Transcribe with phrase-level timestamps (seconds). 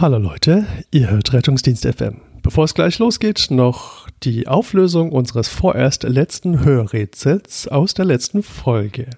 [0.00, 2.20] Hallo Leute, ihr hört Rettungsdienst FM.
[2.44, 9.10] Bevor es gleich losgeht, noch die Auflösung unseres vorerst letzten Hörrätsels aus der letzten Folge.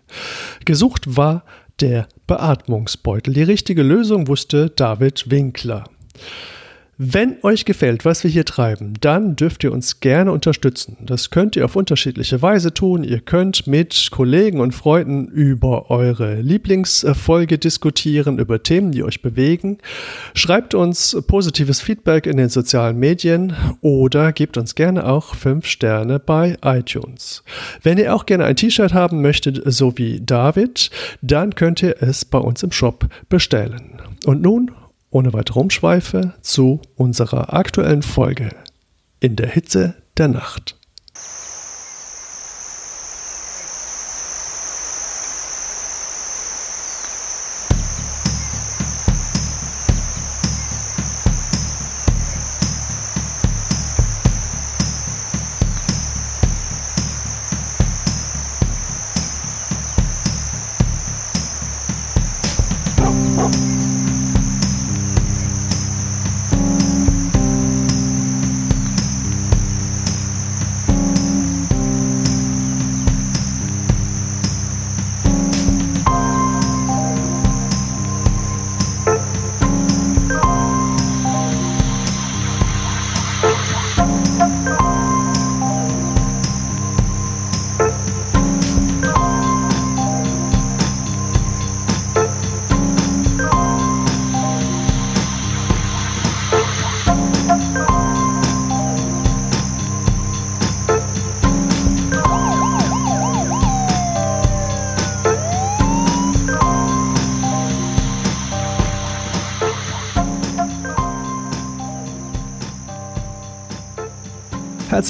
[0.64, 1.44] Gesucht war
[1.80, 3.34] der Beatmungsbeutel.
[3.34, 5.84] Die richtige Lösung wusste David Winkler.
[7.02, 10.98] Wenn euch gefällt, was wir hier treiben, dann dürft ihr uns gerne unterstützen.
[11.00, 13.04] Das könnt ihr auf unterschiedliche Weise tun.
[13.04, 19.78] Ihr könnt mit Kollegen und Freunden über eure Lieblingsfolge diskutieren, über Themen, die euch bewegen.
[20.34, 26.18] Schreibt uns positives Feedback in den sozialen Medien oder gebt uns gerne auch 5 Sterne
[26.18, 27.44] bei iTunes.
[27.82, 30.90] Wenn ihr auch gerne ein T-Shirt haben möchtet, so wie David,
[31.22, 34.02] dann könnt ihr es bei uns im Shop bestellen.
[34.26, 34.72] Und nun
[35.10, 38.50] ohne weitere Umschweife zu unserer aktuellen Folge
[39.20, 40.79] in der Hitze der Nacht.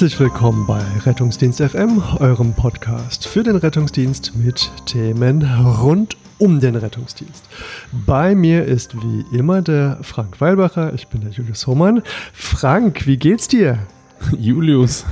[0.01, 6.75] Herzlich willkommen bei Rettungsdienst FM, eurem Podcast für den Rettungsdienst mit Themen rund um den
[6.75, 7.47] Rettungsdienst.
[8.07, 12.01] Bei mir ist wie immer der Frank Weilbacher, ich bin der Julius Hohmann.
[12.33, 13.77] Frank, wie geht's dir?
[14.39, 15.05] Julius,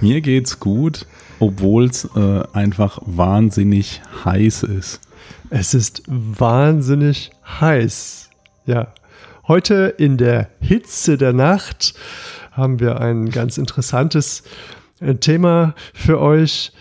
[0.00, 1.06] mir geht's gut,
[1.38, 5.02] obwohl es äh, einfach wahnsinnig heiß ist.
[5.50, 8.28] Es ist wahnsinnig heiß.
[8.66, 8.88] Ja.
[9.46, 11.94] Heute in der Hitze der Nacht
[12.52, 14.44] haben wir ein ganz interessantes
[15.00, 16.72] äh, Thema für euch.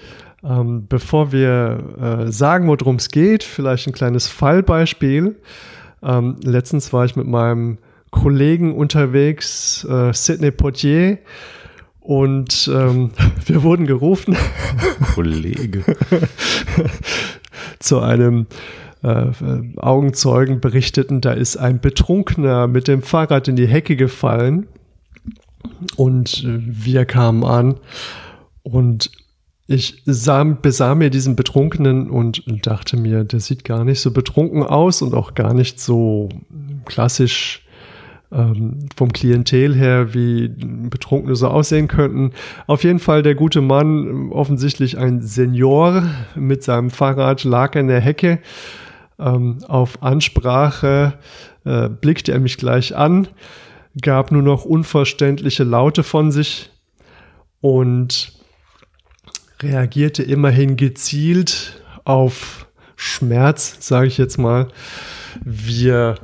[0.43, 5.35] Ähm, bevor wir äh, sagen, worum es geht, vielleicht ein kleines Fallbeispiel.
[6.01, 7.77] Ähm, letztens war ich mit meinem
[8.09, 11.19] Kollegen unterwegs, äh, Sidney Poitier,
[11.99, 13.11] und ähm,
[13.45, 14.35] wir wurden gerufen.
[15.13, 15.83] Kollege.
[17.79, 18.47] zu einem
[19.03, 19.27] äh,
[19.77, 24.67] Augenzeugen berichteten, da ist ein Betrunkener mit dem Fahrrad in die Hecke gefallen
[25.95, 27.75] und äh, wir kamen an
[28.63, 29.11] und
[29.67, 34.63] ich sah, besah mir diesen Betrunkenen und dachte mir, der sieht gar nicht so betrunken
[34.63, 36.27] aus und auch gar nicht so
[36.85, 37.65] klassisch
[38.33, 42.31] ähm, vom Klientel her, wie Betrunkene so aussehen könnten.
[42.67, 46.03] Auf jeden Fall der gute Mann, offensichtlich ein Senior
[46.35, 48.39] mit seinem Fahrrad, lag in der Hecke.
[49.19, 51.13] Ähm, auf Ansprache
[51.63, 53.27] äh, blickte er mich gleich an
[53.99, 56.69] gab nur noch unverständliche Laute von sich
[57.59, 58.33] und
[59.61, 64.67] reagierte immerhin gezielt auf Schmerz, sage ich jetzt mal.
[65.43, 66.15] Wir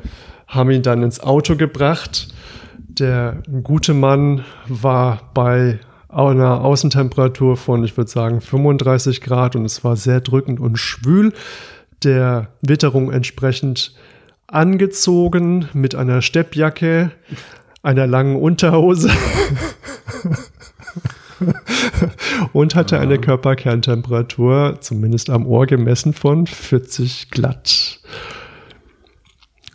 [0.47, 2.33] haben ihn dann ins Auto gebracht.
[2.77, 9.83] Der gute Mann war bei einer Außentemperatur von, ich würde sagen, 35 Grad und es
[9.83, 11.33] war sehr drückend und schwül.
[12.03, 13.94] Der Witterung entsprechend
[14.47, 17.11] angezogen mit einer Steppjacke,
[17.83, 19.11] einer langen Unterhose
[22.53, 27.99] und hatte eine Körperkerntemperatur, zumindest am Ohr gemessen, von 40 glatt.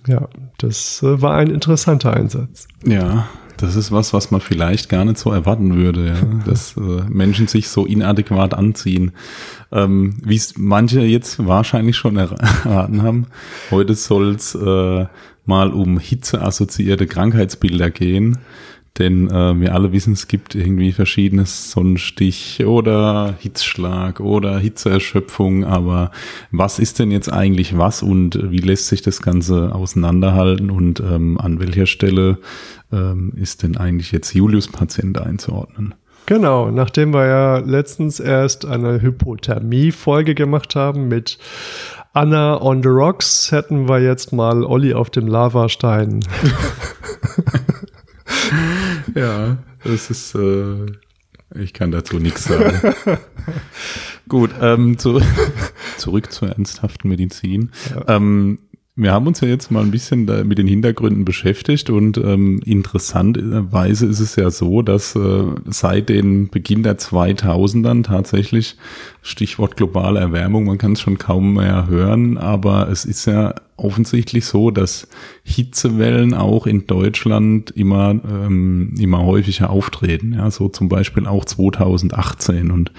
[0.06, 0.28] Ja,
[0.58, 2.66] das äh, war ein interessanter Einsatz.
[2.84, 3.28] Ja,
[3.62, 6.16] das ist was, was man vielleicht gar nicht so erwarten würde, ja?
[6.46, 9.12] dass äh, Menschen sich so inadäquat anziehen.
[9.70, 12.16] Ähm, Wie es manche jetzt wahrscheinlich schon
[12.64, 13.26] erraten haben,
[13.70, 15.06] heute soll es äh,
[15.46, 18.38] mal um hitzeassoziierte Krankheitsbilder gehen.
[18.98, 25.64] Denn äh, wir alle wissen, es gibt irgendwie verschiedenes Sonnenstich oder Hitzschlag oder Hitzeerschöpfung.
[25.64, 26.10] Aber
[26.50, 31.38] was ist denn jetzt eigentlich was und wie lässt sich das Ganze auseinanderhalten und ähm,
[31.40, 32.38] an welcher Stelle
[32.92, 35.94] ähm, ist denn eigentlich jetzt Julius Patient einzuordnen?
[36.26, 41.38] Genau, nachdem wir ja letztens erst eine Hypothermie-Folge gemacht haben mit
[42.14, 46.20] Anna on the Rocks hätten wir jetzt mal Olli auf dem Lavastein.
[49.14, 50.86] ja, das ist, äh,
[51.54, 52.94] ich kann dazu nichts sagen.
[54.28, 55.22] Gut, ähm, zu,
[55.96, 57.70] zurück zur ernsthaften Medizin.
[57.94, 58.16] Ja.
[58.16, 58.58] Ähm,
[58.94, 64.06] wir haben uns ja jetzt mal ein bisschen mit den Hintergründen beschäftigt und ähm, interessanterweise
[64.06, 68.76] ist es ja so, dass äh, seit den Beginn der 2000ern tatsächlich
[69.22, 74.46] Stichwort globale Erwärmung, man kann es schon kaum mehr hören, aber es ist ja offensichtlich
[74.46, 75.08] so, dass
[75.44, 80.34] Hitzewellen auch in Deutschland immer, ähm, immer häufiger auftreten.
[80.34, 82.70] Ja, so zum Beispiel auch 2018.
[82.70, 82.92] Und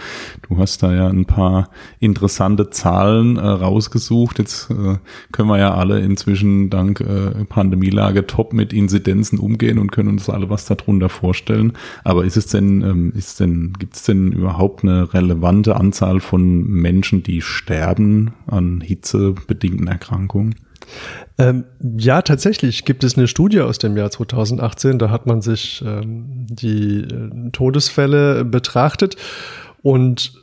[0.47, 1.69] du hast da ja ein paar
[1.99, 4.39] interessante Zahlen äh, rausgesucht.
[4.39, 4.97] Jetzt äh,
[5.31, 10.29] können wir ja alle inzwischen dank äh, Pandemielage top mit Inzidenzen umgehen und können uns
[10.29, 11.73] alle was darunter vorstellen.
[12.03, 16.65] Aber ist es denn, ähm, ist denn, gibt es denn überhaupt eine relevante Anzahl von
[16.67, 20.55] Menschen, die sterben an hitzebedingten Erkrankungen?
[21.37, 21.65] Ähm,
[21.97, 26.45] ja, tatsächlich gibt es eine Studie aus dem Jahr 2018, da hat man sich ähm,
[26.49, 29.15] die äh, Todesfälle betrachtet.
[29.81, 30.33] Und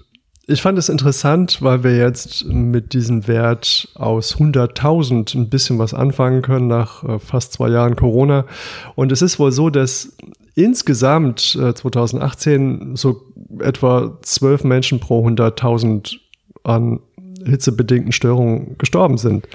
[0.47, 5.95] ich fand es interessant, weil wir jetzt mit diesem Wert aus 100.000 ein bisschen was
[5.95, 8.47] anfangen können nach äh, fast zwei Jahren Corona.
[8.97, 10.17] Und es ist wohl so, dass
[10.57, 13.23] insgesamt äh, 2018 so
[13.61, 16.17] etwa zwölf Menschen pro 100.000
[16.65, 16.99] an
[17.45, 19.47] hitzebedingten Störungen gestorben sind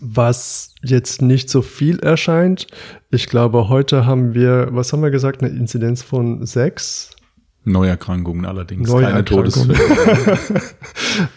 [0.00, 2.66] was jetzt nicht so viel erscheint.
[3.10, 7.10] Ich glaube, heute haben wir, was haben wir gesagt, eine Inzidenz von sechs.
[7.64, 9.50] Neuerkrankungen allerdings, Neuerkrankungen.
[9.50, 10.38] keine Todesfälle.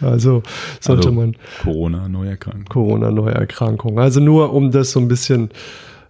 [0.00, 0.42] also
[0.80, 1.36] sollte also man.
[1.62, 2.64] Corona, Neuerkrankung.
[2.64, 3.98] Corona, Neuerkrankung.
[3.98, 5.50] Also nur um das so ein bisschen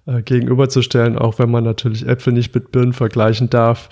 [0.07, 3.89] äh, gegenüberzustellen, auch wenn man natürlich Äpfel nicht mit Birnen vergleichen darf.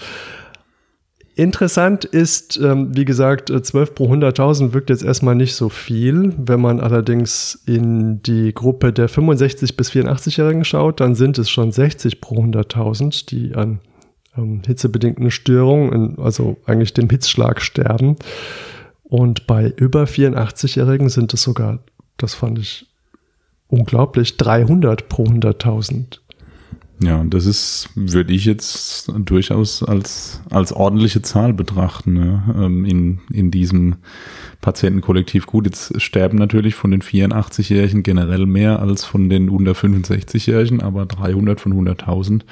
[1.40, 6.34] Interessant ist, ähm, wie gesagt, 12 äh, pro 100.000 wirkt jetzt erstmal nicht so viel.
[6.36, 11.72] Wenn man allerdings in die Gruppe der 65 bis 84-Jährigen schaut, dann sind es schon
[11.72, 13.80] 60 pro 100.000, die an
[14.36, 18.16] ähm, hitzebedingten Störungen, also eigentlich dem Hitzschlag sterben.
[19.02, 21.78] Und bei über 84-Jährigen sind es sogar,
[22.18, 22.84] das fand ich
[23.66, 26.19] unglaublich, 300 pro 100.000.
[27.02, 32.42] Ja, das ist, würde ich jetzt durchaus als, als ordentliche Zahl betrachten, ne?
[32.86, 33.96] In, in diesem
[34.60, 35.46] Patientenkollektiv.
[35.46, 41.06] Gut, jetzt sterben natürlich von den 84-Jährigen generell mehr als von den unter 65-Jährigen, aber
[41.06, 42.42] 300 von 100.000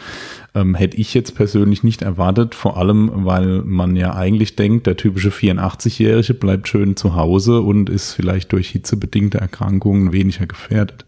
[0.54, 4.96] ähm, hätte ich jetzt persönlich nicht erwartet, vor allem, weil man ja eigentlich denkt, der
[4.96, 11.04] typische 84-Jährige bleibt schön zu Hause und ist vielleicht durch hitzebedingte Erkrankungen weniger gefährdet.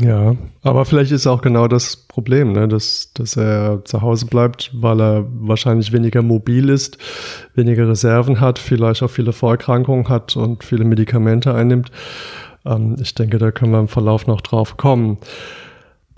[0.00, 2.66] Ja, aber vielleicht ist auch genau das Problem, ne?
[2.68, 6.96] dass, dass er zu Hause bleibt, weil er wahrscheinlich weniger mobil ist,
[7.54, 11.90] weniger Reserven hat, vielleicht auch viele Vorerkrankungen hat und viele Medikamente einnimmt.
[12.64, 15.18] Ähm, ich denke, da können wir im Verlauf noch drauf kommen.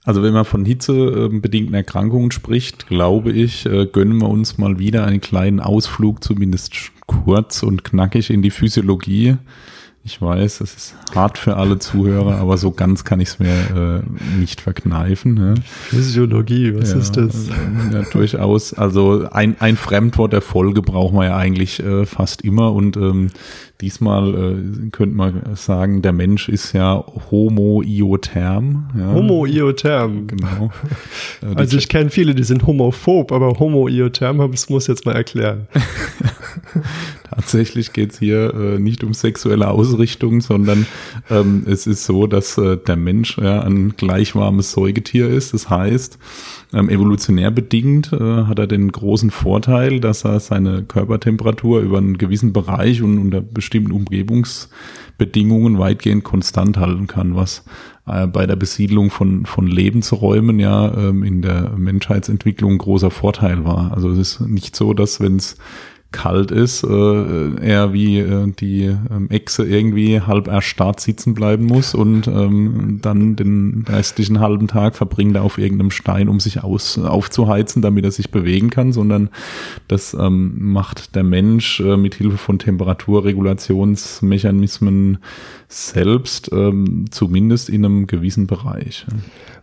[0.04, 5.04] Also wenn man von hitzebedingten Erkrankungen spricht, glaube ich, äh, gönnen wir uns mal wieder
[5.06, 9.36] einen kleinen Ausflug, zumindest kurz und knackig in die Physiologie.
[10.04, 14.02] Ich weiß, es ist hart für alle Zuhörer, aber so ganz kann ich es mir
[14.02, 15.34] äh, nicht verkneifen.
[15.34, 15.54] Ne?
[15.62, 17.48] Physiologie, was ja, ist das?
[17.92, 18.74] Ja, durchaus.
[18.74, 23.30] Also ein, ein Fremdwort der Folge brauchen wir ja eigentlich äh, fast immer und ähm,
[23.82, 28.90] Diesmal äh, könnte man sagen, der Mensch ist ja homo-iotherm.
[28.96, 29.12] Ja.
[29.12, 30.28] Homo-iotherm.
[30.28, 30.70] Genau.
[31.42, 35.66] Äh, also ich kenne viele, die sind homophob, aber homo-iotherm, das muss jetzt mal erklären.
[37.34, 40.86] Tatsächlich geht es hier äh, nicht um sexuelle Ausrichtung, sondern
[41.30, 45.54] ähm, es ist so, dass äh, der Mensch ja, ein gleichwarmes Säugetier ist.
[45.54, 46.18] Das heißt,
[46.74, 52.18] ähm, evolutionär bedingt äh, hat er den großen Vorteil, dass er seine Körpertemperatur über einen
[52.18, 57.64] gewissen Bereich und unter bestimmten Umgebungsbedingungen weitgehend konstant halten kann, was
[58.06, 63.92] äh, bei der Besiedlung von, von Lebensräumen ja ähm, in der Menschheitsentwicklung großer Vorteil war.
[63.92, 65.56] Also es ist nicht so, dass wenn es
[66.12, 71.94] kalt ist, äh, er wie äh, die ähm, Echse irgendwie halb erstarrt sitzen bleiben muss
[71.94, 76.98] und ähm, dann den restlichen halben Tag verbringt er auf irgendeinem Stein, um sich aus,
[76.98, 79.30] aufzuheizen, damit er sich bewegen kann, sondern
[79.88, 85.18] das ähm, macht der Mensch äh, mit Hilfe von Temperaturregulationsmechanismen
[85.68, 89.06] selbst, ähm, zumindest in einem gewissen Bereich.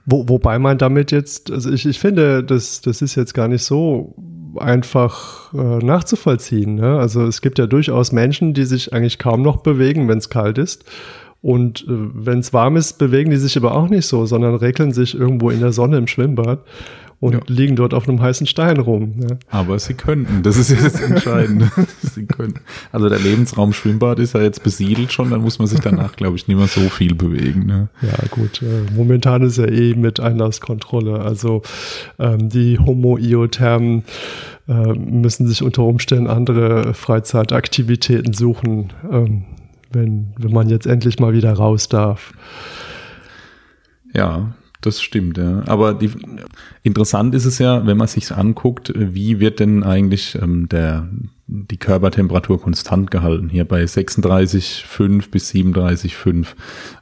[0.06, 3.64] Wo, wobei man damit jetzt, also ich, ich finde, das, das ist jetzt gar nicht
[3.64, 4.16] so
[4.58, 6.76] einfach äh, nachzuvollziehen.
[6.76, 6.98] Ne?
[6.98, 10.58] Also es gibt ja durchaus Menschen, die sich eigentlich kaum noch bewegen, wenn es kalt
[10.58, 10.86] ist.
[11.42, 14.92] Und äh, wenn es warm ist, bewegen die sich aber auch nicht so, sondern regeln
[14.92, 16.60] sich irgendwo in der Sonne im Schwimmbad
[17.20, 17.40] und ja.
[17.48, 19.14] liegen dort auf einem heißen Stein rum.
[19.18, 19.40] Ne?
[19.50, 21.70] Aber sie könnten, das ist jetzt das Entscheidende.
[22.02, 22.62] sie könnten.
[22.92, 26.38] Also der Lebensraum Schwimmbad ist ja jetzt besiedelt schon, dann muss man sich danach, glaube
[26.38, 27.66] ich, nicht mehr so viel bewegen.
[27.66, 27.90] Ne?
[28.02, 28.62] Ja, gut.
[28.62, 31.20] Äh, momentan ist ja eh mit Einlasskontrolle.
[31.20, 31.62] Also
[32.20, 34.04] ähm, die Homo-Iothermen
[34.70, 39.44] äh, müssen sich unter Umständen andere Freizeitaktivitäten suchen, ähm,
[39.92, 42.34] wenn, wenn man jetzt endlich mal wieder raus darf.
[44.14, 45.64] Ja, das stimmt, ja.
[45.68, 46.10] Aber die,
[46.84, 51.10] interessant ist es ja, wenn man sich anguckt, wie wird denn eigentlich ähm, der,
[51.48, 53.50] die Körpertemperatur konstant gehalten?
[53.50, 56.48] Hier bei 36,5 bis 37,5.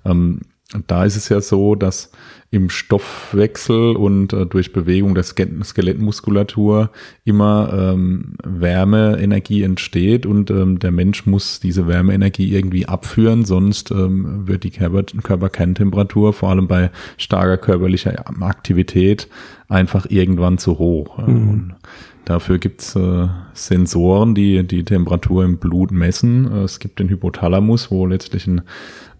[0.06, 0.42] Ähm,
[0.88, 2.12] da ist es ja so, dass
[2.50, 6.92] im Stoffwechsel und äh, durch Bewegung der Skelettmuskulatur
[7.26, 14.48] immer ähm, Wärmeenergie entsteht und ähm, der Mensch muss diese Wärmeenergie irgendwie abführen, sonst ähm,
[14.48, 19.28] wird die Körper Körperkerntemperatur vor allem bei starker körperlicher Aktivität
[19.68, 21.18] einfach irgendwann zu hoch.
[21.18, 21.74] Mhm.
[22.24, 26.52] Dafür gibt's äh, Sensoren, die die Temperatur im Blut messen.
[26.58, 28.64] Es gibt den Hypothalamus, wo letztlich ein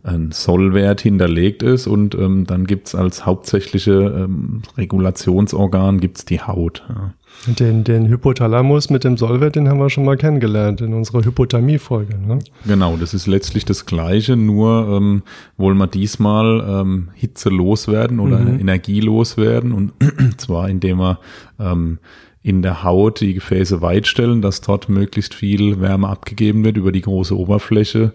[0.08, 6.84] ein Sollwert hinterlegt ist und ähm, dann gibt's als hauptsächliche ähm, Regulationsorgan gibt's die Haut.
[6.90, 7.14] Ja.
[7.46, 12.18] Den, den Hypothalamus mit dem Sollwert, den haben wir schon mal kennengelernt in unserer Hypothermie-Folge.
[12.18, 12.40] Ne?
[12.66, 15.24] Genau, das ist letztlich das Gleiche, nur ähm,
[15.58, 18.60] wollen wir diesmal ähm, Hitze loswerden oder mhm.
[18.60, 19.94] Energie loswerden und
[20.38, 21.20] zwar indem wir
[21.60, 22.00] ähm,
[22.42, 27.02] in der Haut die Gefäße weitstellen, dass dort möglichst viel Wärme abgegeben wird über die
[27.02, 28.14] große Oberfläche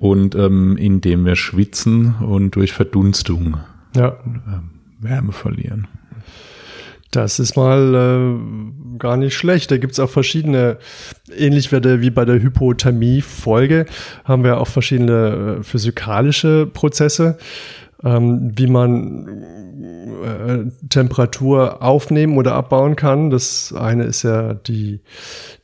[0.00, 3.58] und ähm, indem wir schwitzen und durch Verdunstung
[3.94, 4.08] ja.
[4.08, 4.14] äh,
[4.98, 5.86] Wärme verlieren.
[7.10, 9.70] Das ist mal äh, gar nicht schlecht.
[9.70, 10.78] Da gibt's auch verschiedene,
[11.36, 13.86] ähnlich wie bei der Hypothermie-Folge,
[14.24, 17.36] haben wir auch verschiedene äh, physikalische Prozesse,
[18.04, 19.28] ähm, wie man
[20.22, 23.30] äh, Temperatur aufnehmen oder abbauen kann.
[23.30, 25.00] Das eine ist ja die,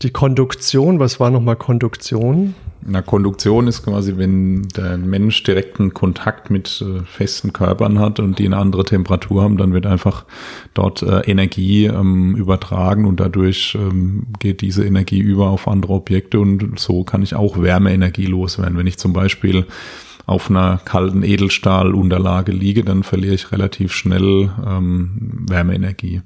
[0.03, 0.99] die Konduktion.
[0.99, 2.55] Was war nochmal Konduktion?
[2.89, 8.39] Na, Konduktion ist quasi, wenn der Mensch direkten Kontakt mit äh, festen Körpern hat und
[8.39, 10.25] die eine andere Temperatur haben, dann wird einfach
[10.73, 16.39] dort äh, Energie ähm, übertragen und dadurch ähm, geht diese Energie über auf andere Objekte
[16.39, 18.79] und so kann ich auch Wärmeenergie loswerden.
[18.79, 19.67] Wenn ich zum Beispiel
[20.27, 26.23] auf einer kalten Edelstahlunterlage liege, dann verliere ich relativ schnell ähm, Wärmeenergie.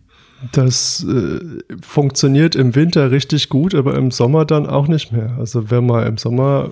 [0.52, 1.38] Das äh,
[1.82, 5.36] funktioniert im Winter richtig gut, aber im Sommer dann auch nicht mehr.
[5.38, 6.70] Also wenn man im Sommer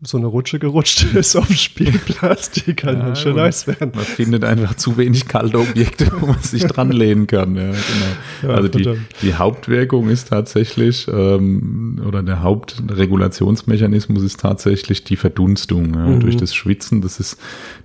[0.00, 3.92] so eine Rutsche gerutscht ist auf dem Spielplatz, die kann ja, schon nice werden.
[3.94, 7.56] Man findet einfach zu wenig kalte Objekte, wo man sich dran lehnen kann.
[7.56, 8.52] Ja, genau.
[8.58, 16.06] Also die, die, Hauptwirkung ist tatsächlich, ähm, oder der Hauptregulationsmechanismus ist tatsächlich die Verdunstung ja,
[16.06, 16.20] mhm.
[16.20, 17.00] durch das Schwitzen.
[17.00, 17.36] Das ist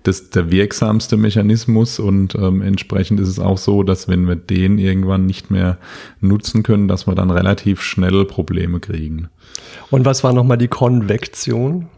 [0.03, 4.77] das, der wirksamste Mechanismus und ähm, entsprechend ist es auch so, dass wenn wir den
[4.77, 5.79] irgendwann nicht mehr
[6.21, 9.29] nutzen können, dass wir dann relativ schnell Probleme kriegen.
[9.89, 11.89] Und was war nochmal die Konvektion?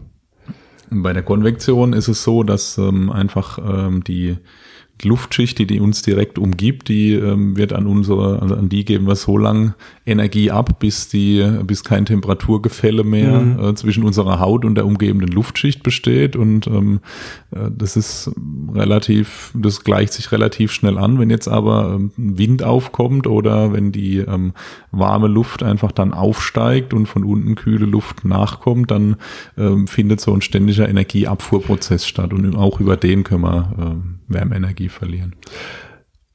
[0.89, 4.37] Bei der Konvektion ist es so, dass ähm, einfach ähm, die
[5.03, 9.07] Luftschicht, die, die uns direkt umgibt, die ähm, wird an unsere, also an die geben
[9.07, 9.73] wir so lang
[10.05, 13.59] Energie ab, bis die, bis kein Temperaturgefälle mehr mhm.
[13.59, 16.35] äh, zwischen unserer Haut und der umgebenden Luftschicht besteht.
[16.35, 17.01] Und ähm,
[17.51, 18.31] äh, das ist
[18.73, 21.19] relativ, das gleicht sich relativ schnell an.
[21.19, 24.53] Wenn jetzt aber ähm, Wind aufkommt oder wenn die ähm,
[24.91, 29.17] warme Luft einfach dann aufsteigt und von unten kühle Luft nachkommt, dann
[29.57, 32.33] ähm, findet so ein ständiger Energieabfuhrprozess statt.
[32.33, 35.35] Und auch über den können wir ähm, Wärmeenergie verlieren.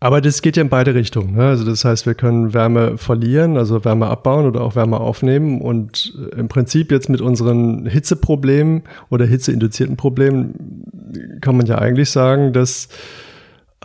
[0.03, 1.35] Aber das geht ja in beide Richtungen.
[1.35, 1.45] Ne?
[1.45, 5.61] Also das heißt, wir können Wärme verlieren, also Wärme abbauen oder auch Wärme aufnehmen.
[5.61, 12.55] Und im Prinzip jetzt mit unseren Hitzeproblemen oder hitzeinduzierten Problemen kann man ja eigentlich sagen,
[12.55, 12.89] dass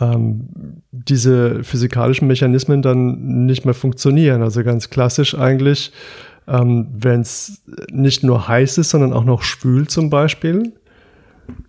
[0.00, 0.48] ähm,
[0.90, 4.40] diese physikalischen Mechanismen dann nicht mehr funktionieren.
[4.40, 5.92] Also ganz klassisch eigentlich,
[6.48, 10.72] ähm, wenn es nicht nur heiß ist, sondern auch noch schwül zum Beispiel,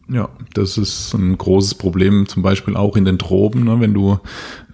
[0.10, 3.66] ja, das ist ein großes Problem, zum Beispiel auch in den Tropen.
[3.66, 3.80] Ne?
[3.80, 4.20] Wenn du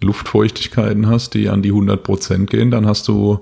[0.04, 3.40] Luftfeuchtigkeiten hast, die an die 100 Prozent gehen, dann hast du,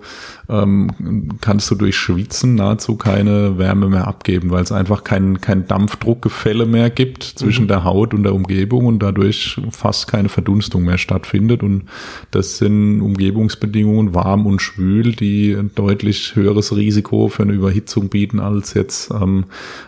[0.49, 5.67] ähm, kannst du durch Schwitzen nahezu keine Wärme mehr abgeben, weil es einfach kein, kein
[5.67, 7.69] Dampfdruckgefälle mehr gibt zwischen mhm.
[7.69, 11.63] der Haut und der Umgebung und dadurch fast keine Verdunstung mehr stattfindet.
[11.63, 11.83] Und
[12.31, 18.39] das sind Umgebungsbedingungen warm und schwül, die ein deutlich höheres Risiko für eine Überhitzung bieten
[18.39, 19.45] als jetzt ähm,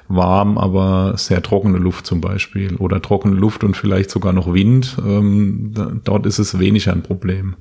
[0.08, 4.98] warm, aber sehr trockene Luft zum Beispiel oder trockene Luft und vielleicht sogar noch Wind.
[5.06, 7.56] Ähm, dort ist es weniger ein Problem,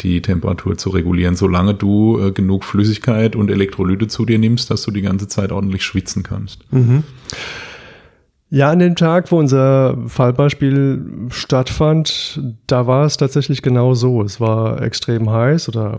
[0.00, 4.82] die Temperatur zu regulieren, solange du äh, genug Flüssigkeit und Elektrolyte zu dir nimmst, dass
[4.82, 6.60] du die ganze Zeit ordentlich schwitzen kannst.
[6.72, 7.04] Mhm.
[8.50, 14.22] Ja, an dem Tag, wo unser Fallbeispiel stattfand, da war es tatsächlich genau so.
[14.22, 15.98] Es war extrem heiß oder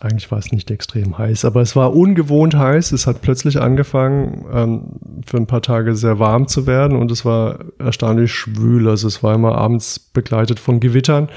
[0.00, 2.92] eigentlich war es nicht extrem heiß, aber es war ungewohnt heiß.
[2.92, 7.24] Es hat plötzlich angefangen, ähm, für ein paar Tage sehr warm zu werden und es
[7.24, 8.88] war erstaunlich schwül.
[8.88, 11.28] Also es war immer abends begleitet von Gewittern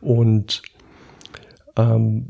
[0.00, 0.62] und
[1.76, 2.26] ähm,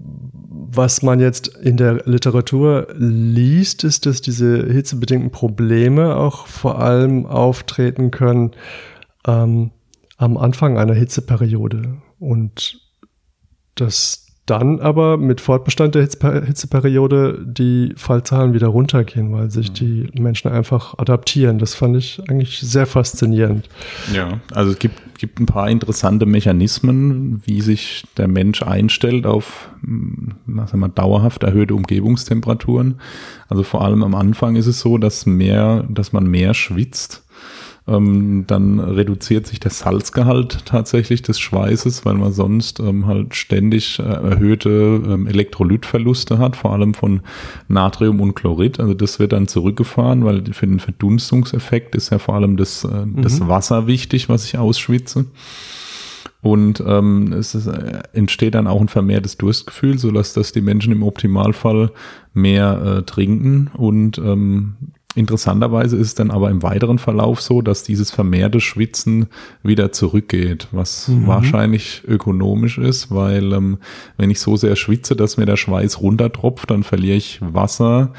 [0.73, 7.26] was man jetzt in der Literatur liest, ist, dass diese hitzebedingten Probleme auch vor allem
[7.26, 8.52] auftreten können
[9.26, 9.71] ähm,
[10.17, 12.81] am Anfang einer Hitzeperiode und
[13.75, 19.75] dass dann aber mit Fortbestand der Hitzeperiode die Fallzahlen wieder runtergehen, weil sich mhm.
[19.75, 21.59] die Menschen einfach adaptieren.
[21.59, 23.68] Das fand ich eigentlich sehr faszinierend.
[24.12, 29.70] Ja, also es gibt, gibt ein paar interessante Mechanismen, wie sich der Mensch einstellt auf
[29.82, 33.00] hm, sagen wir, dauerhaft erhöhte Umgebungstemperaturen.
[33.49, 37.25] Also vor allem am Anfang ist es so, dass mehr, dass man mehr schwitzt
[37.89, 43.99] ähm, dann reduziert sich der Salzgehalt tatsächlich des Schweißes, weil man sonst ähm, halt ständig
[43.99, 47.21] äh, erhöhte ähm, Elektrolytverluste hat, vor allem von
[47.69, 48.81] Natrium und Chlorid.
[48.81, 53.07] Also das wird dann zurückgefahren, weil für den Verdunstungseffekt ist ja vor allem das, äh,
[53.07, 53.23] mhm.
[53.23, 55.27] das Wasser wichtig, was ich ausschwitze.
[56.43, 60.63] Und ähm, es ist, äh, entsteht dann auch ein vermehrtes Durstgefühl, so dass das die
[60.63, 61.91] Menschen im Optimalfall
[62.33, 64.75] mehr äh, trinken und ähm,
[65.17, 69.26] Interessanterweise ist es dann aber im weiteren Verlauf so, dass dieses vermehrte Schwitzen
[69.62, 71.26] wieder zurückgeht, was mhm.
[71.26, 73.79] wahrscheinlich ökonomisch ist, weil ähm,
[74.17, 78.12] wenn ich so sehr schwitze, dass mir der Schweiß runtertropft, dann verliere ich Wasser,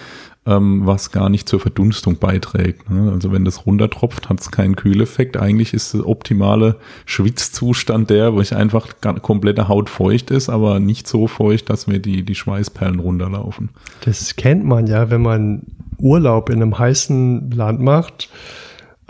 [0.46, 2.90] ähm, was gar nicht zur Verdunstung beiträgt.
[2.90, 3.12] Ne?
[3.12, 5.38] Also wenn das runtertropft, hat es keinen Kühleffekt.
[5.38, 11.08] Eigentlich ist der optimale Schwitzzustand der, wo ich einfach komplette Haut feucht ist, aber nicht
[11.08, 13.70] so feucht, dass mir die, die Schweißperlen runterlaufen.
[14.04, 15.62] Das kennt man ja, wenn man
[16.02, 18.30] Urlaub in einem heißen Land macht,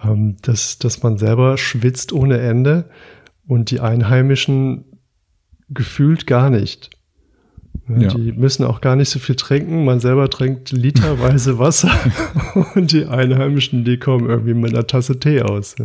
[0.03, 2.89] ähm, dass, dass man selber schwitzt ohne Ende
[3.47, 4.85] und die Einheimischen
[5.69, 6.89] gefühlt gar nicht.
[7.87, 8.09] Ja.
[8.09, 9.85] Die müssen auch gar nicht so viel trinken.
[9.85, 11.91] Man selber trinkt literweise Wasser
[12.75, 15.75] und die Einheimischen, die kommen irgendwie mit einer Tasse Tee aus.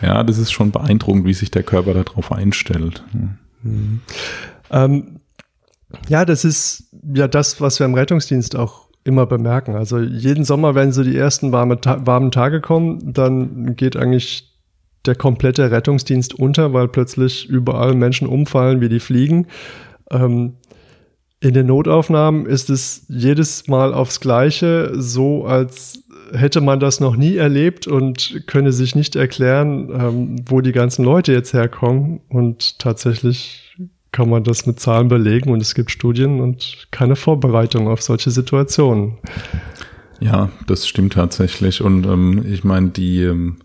[0.00, 3.04] Ja, das ist schon beeindruckend, wie sich der Körper darauf einstellt.
[3.62, 4.00] Mhm.
[4.70, 5.20] Ähm,
[6.08, 6.84] ja, das ist
[7.14, 9.74] ja das, was wir im Rettungsdienst auch immer bemerken.
[9.74, 14.48] Also jeden Sommer, wenn so die ersten warme, warmen Tage kommen, dann geht eigentlich
[15.04, 19.46] der komplette Rettungsdienst unter, weil plötzlich überall Menschen umfallen wie die Fliegen.
[20.10, 20.54] Ähm,
[21.40, 27.16] in den Notaufnahmen ist es jedes Mal aufs Gleiche, so als hätte man das noch
[27.16, 32.20] nie erlebt und könne sich nicht erklären, ähm, wo die ganzen Leute jetzt herkommen.
[32.28, 33.76] Und tatsächlich
[34.12, 38.30] kann man das mit Zahlen belegen und es gibt Studien und keine Vorbereitung auf solche
[38.30, 39.18] Situationen.
[40.20, 41.82] Ja, das stimmt tatsächlich.
[41.82, 43.56] Und ähm, ich meine, die ähm,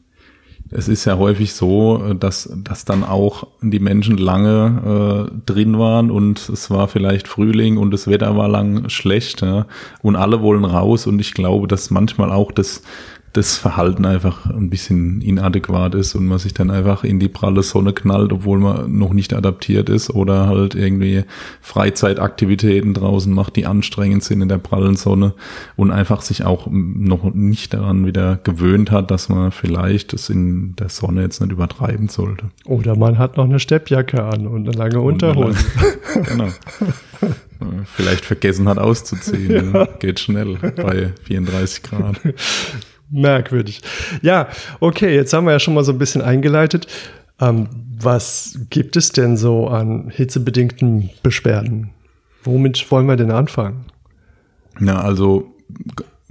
[0.72, 6.12] es ist ja häufig so, dass, dass dann auch die Menschen lange äh, drin waren
[6.12, 9.66] und es war vielleicht Frühling und das Wetter war lang schlecht ja,
[10.02, 12.82] und alle wollen raus und ich glaube, dass manchmal auch das
[13.38, 17.62] das Verhalten einfach ein bisschen inadäquat ist und man sich dann einfach in die pralle
[17.62, 21.24] Sonne knallt, obwohl man noch nicht adaptiert ist oder halt irgendwie
[21.62, 25.36] Freizeitaktivitäten draußen macht, die anstrengend sind in der prallen Sonne
[25.76, 30.76] und einfach sich auch noch nicht daran wieder gewöhnt hat, dass man vielleicht das in
[30.76, 32.46] der Sonne jetzt nicht übertreiben sollte.
[32.66, 35.60] Oder man hat noch eine Steppjacke an und eine lange Unterhose.
[36.28, 36.48] genau.
[37.86, 39.38] Vielleicht vergessen hat auszuziehen.
[39.78, 39.86] Ja.
[40.00, 42.20] Geht schnell bei 34 Grad.
[43.10, 43.82] Merkwürdig.
[44.22, 44.48] Ja,
[44.80, 46.88] okay, jetzt haben wir ja schon mal so ein bisschen eingeleitet.
[47.40, 47.68] Ähm,
[48.00, 51.92] was gibt es denn so an hitzebedingten Beschwerden?
[52.44, 53.86] Womit wollen wir denn anfangen?
[54.80, 55.56] Ja, also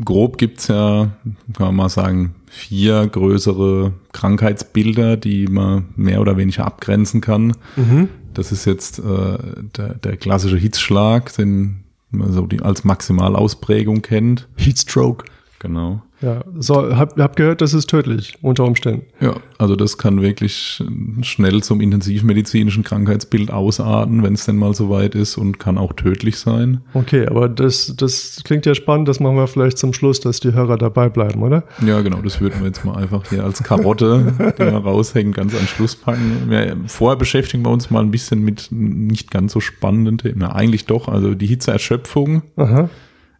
[0.04, 1.10] grob gibt's ja,
[1.54, 7.56] kann man mal sagen, vier größere Krankheitsbilder, die man mehr oder weniger abgrenzen kann.
[7.76, 8.08] Mhm.
[8.34, 9.38] Das ist jetzt äh,
[9.76, 14.48] der, der klassische Hitzschlag, den man so die als Maximalausprägung kennt.
[14.56, 15.24] Heatstroke.
[15.66, 16.00] Genau.
[16.22, 19.04] Ja, so, hab, hab gehört, das ist tödlich unter Umständen.
[19.20, 20.82] Ja, also das kann wirklich
[21.20, 25.92] schnell zum intensivmedizinischen Krankheitsbild ausarten, wenn es denn mal so weit ist und kann auch
[25.92, 26.80] tödlich sein.
[26.94, 30.52] Okay, aber das, das klingt ja spannend, das machen wir vielleicht zum Schluss, dass die
[30.54, 31.64] Hörer dabei bleiben, oder?
[31.84, 35.54] Ja, genau, das würden wir jetzt mal einfach hier als Karotte, die wir raushängen, ganz
[35.54, 36.46] am Schluss packen.
[36.48, 40.36] Wir, vorher beschäftigen wir uns mal ein bisschen mit nicht ganz so spannenden Themen.
[40.38, 42.42] Na, eigentlich doch, also die Hitzeerschöpfung.
[42.56, 42.88] Aha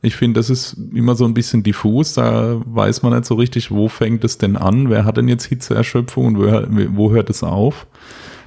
[0.06, 2.14] ich finde, das ist immer so ein bisschen diffus.
[2.14, 4.88] Da weiß man nicht so richtig, wo fängt es denn an?
[4.88, 7.86] Wer hat denn jetzt Hitzeerschöpfung und wo, wo hört es auf?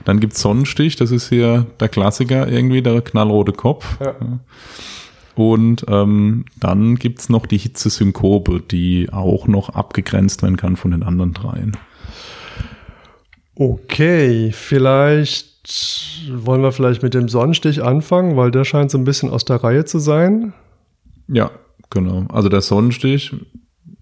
[0.06, 3.98] Dann gibt's Sonnenstich, das ist hier der Klassiker irgendwie, der knallrote Kopf.
[4.00, 4.16] Ja.
[5.36, 11.04] Und ähm, dann gibt's noch die Hitzesynkope, die auch noch abgegrenzt werden kann von den
[11.04, 11.78] anderen dreien.
[13.56, 15.50] Okay, vielleicht
[16.32, 19.58] wollen wir vielleicht mit dem Sonnenstich anfangen, weil der scheint so ein bisschen aus der
[19.58, 20.54] Reihe zu sein.
[21.32, 21.52] Ja,
[21.90, 22.26] genau.
[22.30, 23.34] Also der Sonnenstich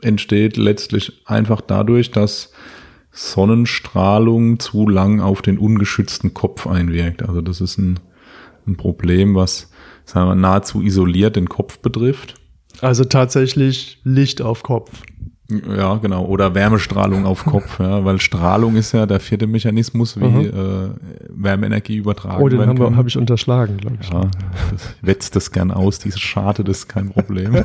[0.01, 2.51] entsteht letztlich einfach dadurch, dass
[3.11, 7.23] Sonnenstrahlung zu lang auf den ungeschützten Kopf einwirkt.
[7.23, 7.99] Also das ist ein,
[8.67, 9.71] ein Problem, was
[10.05, 12.35] sagen wir, nahezu isoliert den Kopf betrifft.
[12.81, 15.01] Also tatsächlich Licht auf Kopf.
[15.49, 16.25] Ja, genau.
[16.25, 20.45] Oder Wärmestrahlung auf Kopf, ja, weil Strahlung ist ja der vierte Mechanismus, wie mhm.
[20.45, 20.89] äh,
[21.29, 24.09] Wärmeenergie übertragen Oh, den habe hab ich unterschlagen, glaube ich.
[24.09, 24.29] Ja,
[24.71, 27.53] das, wetzt das gern aus, diese Scharte, das ist kein Problem.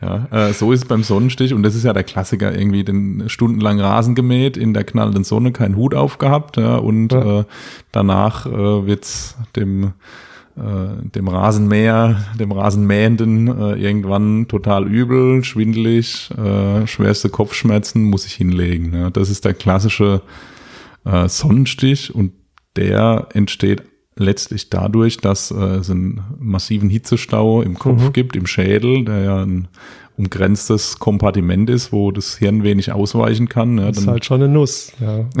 [0.00, 3.24] ja, äh, so ist es beim Sonnenstich und das ist ja der Klassiker, irgendwie den
[3.28, 7.40] stundenlang Rasen gemäht, in der knallenden Sonne keinen Hut aufgehabt, ja, und ja.
[7.40, 7.44] Äh,
[7.90, 9.94] danach äh, wird's dem
[10.56, 18.34] äh, dem Rasenmäher, dem Rasenmähenden äh, irgendwann total übel, schwindelig, äh, schwerste Kopfschmerzen, muss ich
[18.34, 18.94] hinlegen.
[18.94, 19.10] Ja.
[19.10, 20.22] Das ist der klassische
[21.04, 22.32] äh, Sonnenstich und
[22.76, 23.82] der entsteht
[24.16, 28.12] letztlich dadurch, dass äh, es einen massiven Hitzestau im Kopf mhm.
[28.12, 29.68] gibt, im Schädel, der ja ein
[30.16, 33.78] umgrenztes Kompartiment ist, wo das Hirn wenig ausweichen kann.
[33.78, 34.92] Ja, das ist halt schon eine Nuss.
[35.00, 35.24] Ja.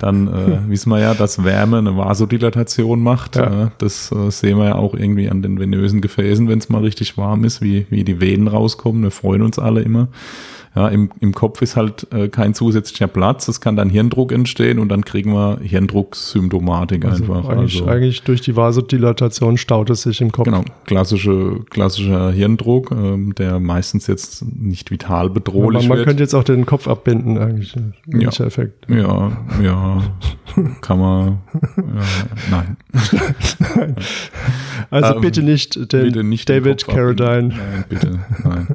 [0.00, 3.36] dann äh, wissen wir ja, dass Wärme eine Vasodilatation macht.
[3.36, 3.64] Ja.
[3.64, 6.82] Äh, das äh, sehen wir ja auch irgendwie an den venösen Gefäßen, wenn es mal
[6.82, 9.02] richtig warm ist, wie, wie die Venen rauskommen.
[9.02, 10.08] Wir freuen uns alle immer.
[10.76, 13.48] Ja, im, im Kopf ist halt äh, kein zusätzlicher Platz.
[13.48, 17.48] Es kann dann Hirndruck entstehen und dann kriegen wir Hirndrucksymptomatik also einfach.
[17.48, 20.44] Eigentlich, also, eigentlich durch die Vasodilatation staut es sich im Kopf.
[20.44, 26.22] Genau, klassische, klassischer Hirndruck, ähm, der meistens jetzt nicht vital bedrohlich ja, man, man könnte
[26.22, 27.74] jetzt auch den Kopf abbinden eigentlich.
[28.08, 28.86] Ja, Effekt.
[28.90, 30.02] ja, ja,
[30.82, 31.38] kann man,
[31.78, 32.76] ja, nein.
[33.76, 33.96] nein.
[34.90, 37.48] Also ähm, bitte nicht, den bitte nicht David Carradine.
[37.48, 38.68] Nein, bitte, nein.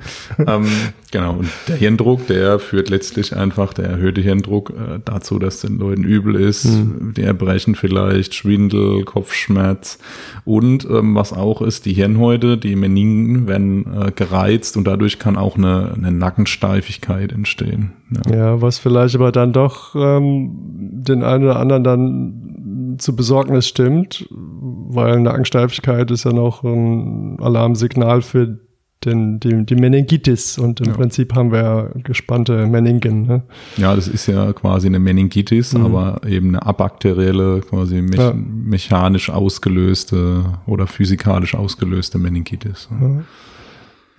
[0.48, 0.68] ähm,
[1.12, 5.62] genau, und der Hirn Hirndruck, der führt letztlich einfach, der erhöhte Hirndruck, äh, dazu, dass
[5.62, 7.14] den Leuten übel ist, mhm.
[7.16, 10.00] die erbrechen vielleicht, Schwindel, Kopfschmerz
[10.46, 15.36] und ähm, was auch ist, die Hirnhäute, die Meningen werden äh, gereizt und dadurch kann
[15.36, 17.92] auch eine, eine Nackensteifigkeit entstehen.
[18.26, 18.36] Ja.
[18.36, 18.62] ja.
[18.62, 22.52] was vielleicht aber dann doch ähm, den einen oder anderen dann
[22.98, 28.60] zu Besorgnis stimmt, weil Nackensteifigkeit ist ja noch ein Alarmsignal für
[29.06, 30.94] den, die, die Meningitis und im ja.
[30.94, 33.24] Prinzip haben wir ja gespannte Meningen.
[33.24, 33.44] Ne?
[33.78, 35.86] Ja, das ist ja quasi eine Meningitis, mhm.
[35.86, 38.34] aber eben eine abakterielle, quasi me ja.
[38.34, 42.90] mechanisch ausgelöste oder physikalisch ausgelöste Meningitis.
[43.02, 43.24] Ja,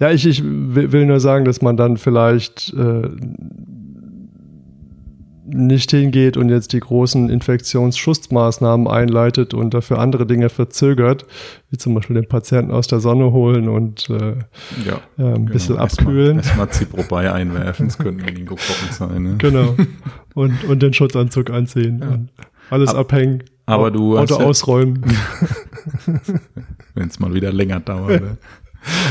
[0.01, 3.09] ja ich, ich will nur sagen, dass man dann vielleicht äh,
[5.53, 11.27] nicht hingeht und jetzt die großen Infektionsschutzmaßnahmen einleitet und dafür andere Dinge verzögert,
[11.71, 14.37] wie zum Beispiel den Patienten aus der Sonne holen und äh,
[14.87, 15.53] ja, äh, ein genau.
[15.53, 16.39] bisschen abkühlen.
[16.39, 19.23] Erstmal erst Ziprobei einwerfen, es könnten Meningokokken sein.
[19.23, 19.35] Ne?
[19.39, 19.77] Genau.
[20.35, 22.01] Und, und den Schutzanzug anziehen.
[22.01, 22.45] Ja.
[22.71, 23.45] alles Ab, abhängen.
[23.67, 25.05] Aber du Auto ausräumen.
[26.95, 28.23] Wenn es mal wieder länger dauert.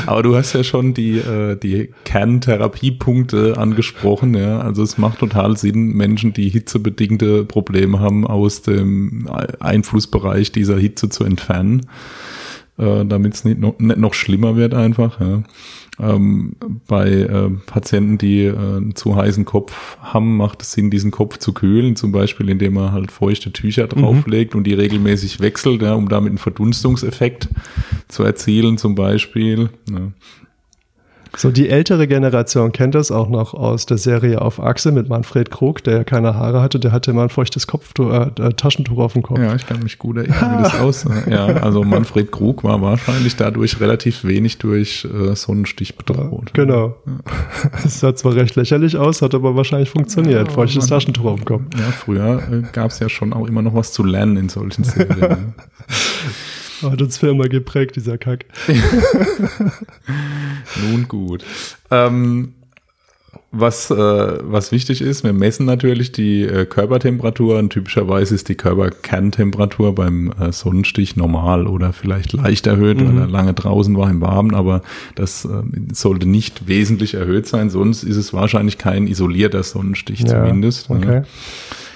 [0.06, 4.60] Aber du hast ja schon die, äh, die Kerntherapiepunkte angesprochen, ja.
[4.60, 9.28] Also es macht total Sinn, Menschen, die hitzebedingte Probleme haben, aus dem
[9.60, 11.88] Einflussbereich dieser Hitze zu entfernen,
[12.78, 15.44] äh, damit es nicht noch, nicht noch schlimmer wird einfach, ja.
[16.00, 16.56] Ähm,
[16.88, 21.38] bei äh, Patienten, die äh, einen zu heißen Kopf haben, macht es Sinn, diesen Kopf
[21.38, 24.02] zu kühlen, zum Beispiel indem man halt feuchte Tücher mhm.
[24.02, 24.60] drauflegt mhm.
[24.60, 27.50] und die regelmäßig wechselt, ja, um damit einen Verdunstungseffekt
[28.08, 29.70] zu erzielen zum Beispiel.
[29.90, 30.12] Ja.
[31.38, 35.50] So, die ältere Generation kennt das auch noch aus der Serie auf Achse mit Manfred
[35.50, 38.98] Krug, der ja keine Haare hatte, der hatte immer ein feuchtes Kopftuch, äh, äh, Taschentuch
[38.98, 39.40] auf dem Kopf.
[39.40, 41.30] Ja, ich kann mich gut erinnern, wie das aussah.
[41.30, 46.54] Ja, also Manfred Krug war wahrscheinlich dadurch relativ wenig durch äh, Sonnenstich bedroht.
[46.54, 46.96] Genau.
[47.06, 47.70] Ja.
[47.84, 50.48] Das sah zwar recht lächerlich aus, hat aber wahrscheinlich funktioniert.
[50.50, 51.62] Ja, feuchtes Taschentuch auf dem Kopf.
[51.78, 54.84] Ja, früher äh, gab es ja schon auch immer noch was zu lernen in solchen
[54.84, 55.54] Serien.
[56.92, 58.46] Hat uns Firma geprägt, dieser Kack.
[60.92, 61.44] Nun gut.
[61.90, 62.54] Ähm,
[63.54, 68.56] was, äh, was wichtig ist, wir messen natürlich die äh, Körpertemperatur und typischerweise ist die
[68.56, 73.08] Körperkerntemperatur beim äh, Sonnenstich normal oder vielleicht leicht erhöht, mhm.
[73.08, 74.84] weil er lange draußen war im Warmen, aber
[75.16, 80.28] das äh, sollte nicht wesentlich erhöht sein, sonst ist es wahrscheinlich kein isolierter Sonnenstich ja,
[80.28, 80.90] zumindest.
[80.90, 81.26] Ne?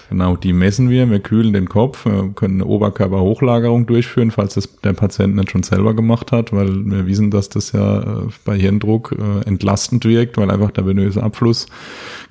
[0.09, 4.69] Genau, die messen wir, wir kühlen den Kopf, wir können eine Oberkörperhochlagerung durchführen, falls das
[4.81, 8.57] der Patient nicht schon selber gemacht hat, weil wir wissen, dass das ja äh, bei
[8.57, 11.65] Hirndruck äh, entlastend wirkt, weil einfach der venöse Abfluss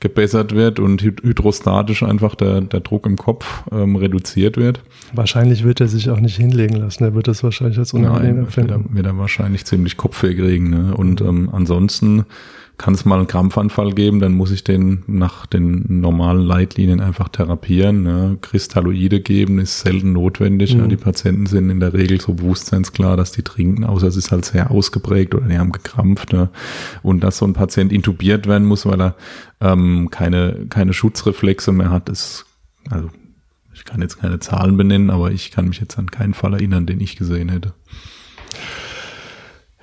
[0.00, 4.80] gebessert wird und hydrostatisch einfach der, der Druck im Kopf ähm, reduziert wird.
[5.12, 8.44] Wahrscheinlich wird er sich auch nicht hinlegen lassen, er wird das wahrscheinlich als unangenehm Nein,
[8.44, 8.70] empfinden.
[8.70, 10.70] Wird er, wird er wahrscheinlich ziemlich kopfweh kriegen.
[10.70, 10.94] Ne?
[10.96, 12.24] Und ähm, ansonsten
[12.76, 17.28] kann es mal einen Krampfanfall geben, dann muss ich den nach den normalen Leitlinien einfach
[17.28, 18.02] therapieren.
[18.02, 18.38] Ne?
[18.40, 20.74] Kristalloide geben ist selten notwendig.
[20.74, 20.80] Mhm.
[20.80, 24.32] Ja, die Patienten sind in der Regel so bewusstseinsklar, dass die trinken, außer es ist
[24.32, 26.32] halt sehr ausgeprägt oder die haben gekrampft.
[26.32, 26.50] Ne?
[27.02, 29.14] Und dass so ein Patient intubiert werden muss, weil er
[29.60, 32.44] ähm, keine, keine Schutzreflexe mehr hat, ist,
[32.90, 33.08] also
[33.72, 36.86] ich kann jetzt keine Zahlen benennen, aber ich kann mich jetzt an keinen Fall erinnern,
[36.86, 37.72] den ich gesehen hätte.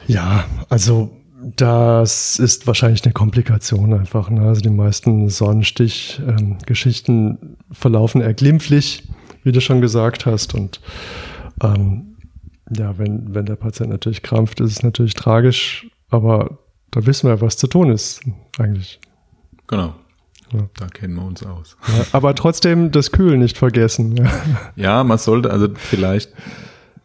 [0.08, 4.30] Ja, also das ist wahrscheinlich eine Komplikation einfach.
[4.30, 4.42] Ne?
[4.42, 9.08] Also die meisten Sonnenstich-Geschichten ähm, verlaufen eher glimpflich,
[9.44, 10.54] wie du schon gesagt hast.
[10.54, 10.80] Und
[11.64, 12.18] ähm,
[12.76, 16.60] ja, wenn, wenn der Patient natürlich krampft, ist es natürlich tragisch, aber
[16.92, 18.22] da wissen wir, was zu tun ist
[18.58, 19.00] eigentlich.
[19.68, 19.96] Genau.
[20.54, 20.70] Ja.
[20.78, 21.78] Da kennen wir uns aus.
[21.88, 24.18] Ja, aber trotzdem das Kühlen nicht vergessen.
[24.18, 24.32] Ja,
[24.76, 26.32] ja man sollte also vielleicht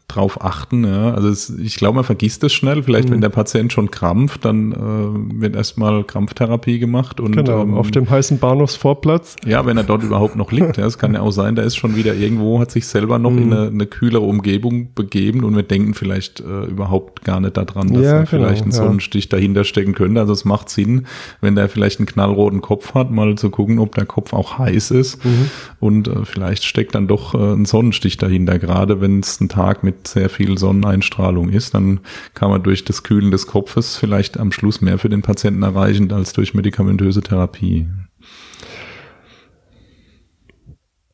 [0.09, 0.85] drauf achten.
[0.85, 1.14] Ja.
[1.14, 2.83] Also es, ich glaube, man vergisst es schnell.
[2.83, 3.14] Vielleicht, mhm.
[3.14, 7.21] wenn der Patient schon krampft, dann äh, wird erstmal Krampftherapie gemacht.
[7.21, 9.37] Und, genau, ähm, auf dem heißen Bahnhofsvorplatz.
[9.45, 10.77] Ja, wenn er dort überhaupt noch liegt.
[10.77, 10.87] Ja.
[10.87, 13.38] Es kann ja auch sein, der ist schon wieder irgendwo, hat sich selber noch mhm.
[13.38, 17.92] in eine, eine, kühlere Umgebung begeben und wir denken vielleicht äh, überhaupt gar nicht daran,
[17.92, 18.77] dass ja, er genau, vielleicht einen ja.
[18.77, 20.21] Sonnenstich dahinter stecken könnte.
[20.21, 21.07] Also es macht Sinn,
[21.40, 24.92] wenn der vielleicht einen knallroten Kopf hat, mal zu gucken, ob der Kopf auch heiß
[24.92, 25.25] ist.
[25.25, 25.51] Mhm.
[25.81, 29.83] Und äh, vielleicht steckt dann doch äh, ein Sonnenstich dahinter, gerade wenn es ein Tag
[29.83, 32.00] mit sehr viel Sonneneinstrahlung ist, dann
[32.35, 36.12] kann man durch das Kühlen des Kopfes vielleicht am Schluss mehr für den Patienten erreichen
[36.12, 37.88] als durch medikamentöse Therapie.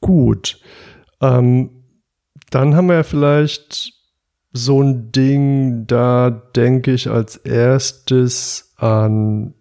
[0.01, 0.61] Gut.
[1.21, 1.71] Ähm,
[2.51, 3.93] dann haben wir ja vielleicht
[4.53, 9.55] so ein Ding, da denke ich als erstes an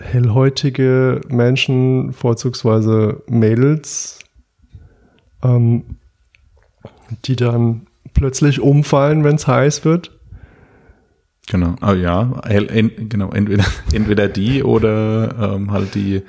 [0.00, 4.18] hellhäutige Menschen, vorzugsweise Mädels,
[5.42, 5.98] ähm,
[7.26, 10.12] die dann plötzlich umfallen, wenn es heiß wird.
[11.46, 16.22] Genau, ah ja, genau, entweder, entweder die oder ähm, halt die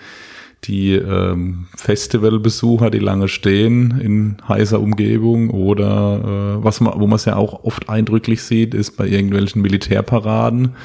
[0.68, 7.16] die ähm, Festivalbesucher, die lange stehen in heißer Umgebung oder äh, was man, wo man
[7.16, 10.76] es ja auch oft eindrücklich sieht, ist bei irgendwelchen Militärparaden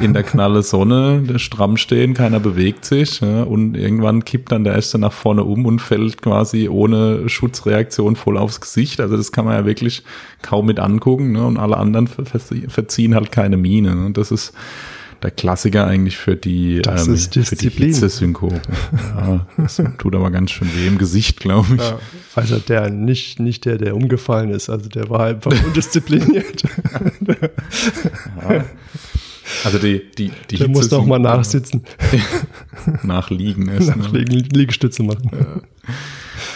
[0.00, 4.64] in der knalle Sonne, der stramm stehen, keiner bewegt sich ja, und irgendwann kippt dann
[4.64, 9.00] der erste nach vorne um und fällt quasi ohne Schutzreaktion voll aufs Gesicht.
[9.00, 10.02] Also das kann man ja wirklich
[10.42, 11.46] kaum mit angucken ne?
[11.46, 13.94] und alle anderen verziehen halt keine Miene.
[13.94, 14.10] Ne?
[14.12, 14.52] Das ist
[15.22, 18.60] der Klassiker eigentlich für die, das ähm, ist für die Hitzesynkope.
[19.16, 21.80] ja, das tut aber ganz schön weh im Gesicht, glaube ich.
[21.80, 21.98] Ja,
[22.34, 26.62] also der nicht, nicht der, der umgefallen ist, also der war einfach undiszipliniert.
[28.48, 28.64] ja.
[29.64, 31.82] Also die, die, die Der muss doch mal nachsitzen.
[33.02, 33.96] Nachliegen erst.
[33.96, 35.30] Nachliegen, Liegestütze machen.
[35.32, 35.60] Ja.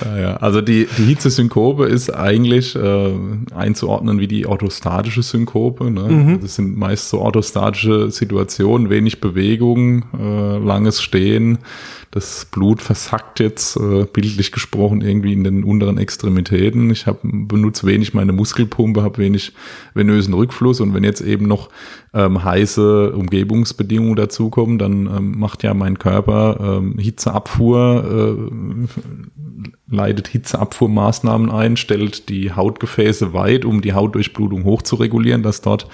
[0.04, 0.36] Ja.
[0.36, 3.12] Also die, die Hitzesynkope ist eigentlich äh,
[3.54, 5.90] einzuordnen wie die orthostatische Synkope.
[5.90, 6.02] Ne?
[6.02, 6.40] Mhm.
[6.40, 11.58] Das sind meist so orthostatische Situationen, wenig Bewegung, äh, langes Stehen.
[12.14, 16.90] Das Blut versackt jetzt, äh, bildlich gesprochen, irgendwie in den unteren Extremitäten.
[16.90, 19.52] Ich hab, benutze wenig meine Muskelpumpe, habe wenig
[19.94, 21.70] venösen Rückfluss und wenn jetzt eben noch
[22.12, 31.50] ähm, heiße Umgebungsbedingungen dazukommen, dann ähm, macht ja mein Körper ähm, Hitzeabfuhr, äh, leitet Hitzeabfuhrmaßnahmen
[31.50, 35.88] ein, stellt die Hautgefäße weit, um die Hautdurchblutung hochzuregulieren, dass dort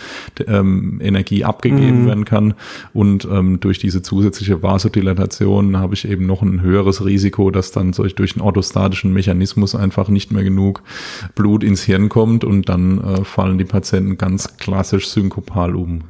[0.47, 2.07] ähm, Energie abgegeben mhm.
[2.07, 2.55] werden kann.
[2.93, 7.93] Und ähm, durch diese zusätzliche Vasodilatation habe ich eben noch ein höheres Risiko, dass dann
[7.93, 10.83] solch durch einen orthostatischen Mechanismus einfach nicht mehr genug
[11.35, 16.03] Blut ins Hirn kommt und dann äh, fallen die Patienten ganz klassisch synkopal um.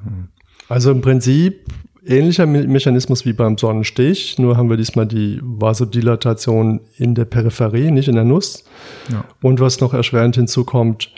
[0.69, 1.67] Also im Prinzip
[2.07, 8.09] ähnlicher Mechanismus wie beim Sonnenstich, nur haben wir diesmal die Vasodilatation in der Peripherie, nicht
[8.09, 8.65] in der Nuss.
[9.11, 9.25] Ja.
[9.43, 11.13] Und was noch erschwerend hinzukommt,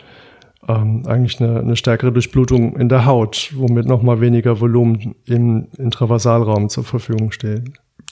[0.67, 6.69] ähm, eigentlich eine, eine, stärkere Durchblutung in der Haut, womit nochmal weniger Volumen im Intravasalraum
[6.69, 7.63] zur Verfügung steht.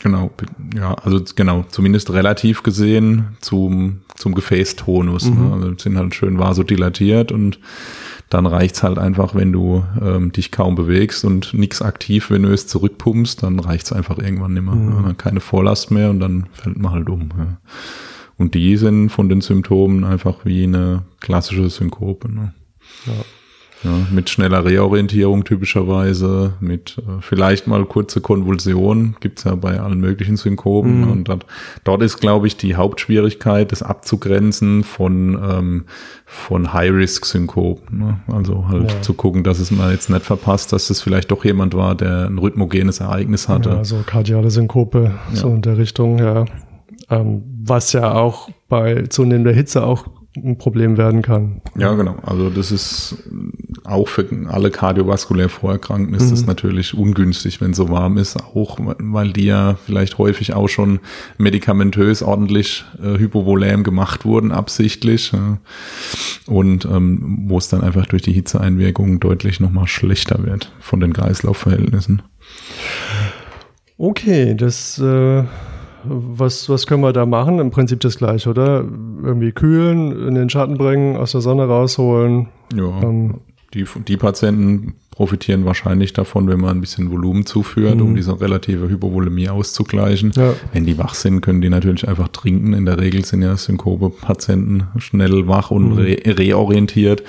[0.01, 0.31] Genau,
[0.75, 5.25] ja, also genau, zumindest relativ gesehen zum, zum Gefäßtonus.
[5.25, 5.31] Ne?
[5.31, 5.47] Mhm.
[5.47, 5.53] Ne?
[5.53, 7.59] Also sind halt schön vasodilatiert und
[8.29, 13.43] dann reicht's halt einfach, wenn du ähm, dich kaum bewegst und nichts aktiv venös zurückpumpst,
[13.43, 14.73] dann reicht's einfach irgendwann nimmer.
[14.73, 15.05] Mhm.
[15.05, 17.29] Ja, keine Vorlast mehr und dann fällt man halt um.
[17.37, 17.57] Ja.
[18.37, 22.31] Und die sind von den Symptomen einfach wie eine klassische Synkope.
[22.31, 22.53] Ne?
[23.05, 23.13] Ja.
[23.83, 29.99] Ja, mit schneller Reorientierung typischerweise, mit äh, vielleicht mal kurze Konvulsion, gibt's ja bei allen
[29.99, 31.01] möglichen Synkopen.
[31.01, 31.11] Mhm.
[31.11, 31.45] Und dat,
[31.83, 35.85] dort ist, glaube ich, die Hauptschwierigkeit, das abzugrenzen von, ähm,
[36.25, 37.97] von High-Risk-Synkopen.
[37.97, 38.19] Ne?
[38.27, 39.01] Also halt ja.
[39.01, 42.27] zu gucken, dass es mal jetzt nicht verpasst, dass das vielleicht doch jemand war, der
[42.27, 43.69] ein rhythmogenes Ereignis hatte.
[43.69, 45.35] Ja, so kardiale Synkope, ja.
[45.35, 46.45] so in der Richtung, ja.
[47.09, 51.61] Ähm, was ja auch bei zunehmender Hitze auch ein Problem werden kann.
[51.77, 52.15] Ja, genau.
[52.23, 53.17] Also das ist
[53.83, 56.47] auch für alle kardiovaskulär Vorerkrankten ist es mhm.
[56.47, 60.99] natürlich ungünstig, wenn so warm ist, auch weil die ja vielleicht häufig auch schon
[61.37, 65.33] medikamentös ordentlich äh, hypovolem gemacht wurden, absichtlich.
[65.33, 65.57] Ja.
[66.45, 71.11] Und ähm, wo es dann einfach durch die Hitzeeinwirkungen deutlich nochmal schlechter wird von den
[71.11, 72.21] Kreislaufverhältnissen.
[73.97, 75.43] Okay, das äh
[76.03, 77.59] was, was können wir da machen?
[77.59, 78.83] Im Prinzip das gleiche, oder?
[79.23, 82.47] Irgendwie kühlen, in den Schatten bringen, aus der Sonne rausholen.
[82.73, 83.01] Ja.
[83.01, 83.41] Ähm,
[83.73, 88.01] die, die Patienten profitieren wahrscheinlich davon, wenn man ein bisschen Volumen zuführt, mhm.
[88.01, 90.31] um diese relative Hypovolemie auszugleichen.
[90.35, 90.53] Ja.
[90.73, 92.73] Wenn die wach sind, können die natürlich einfach trinken.
[92.73, 95.97] In der Regel sind ja Synkope-Patienten schnell wach und mhm.
[95.97, 97.23] re reorientiert.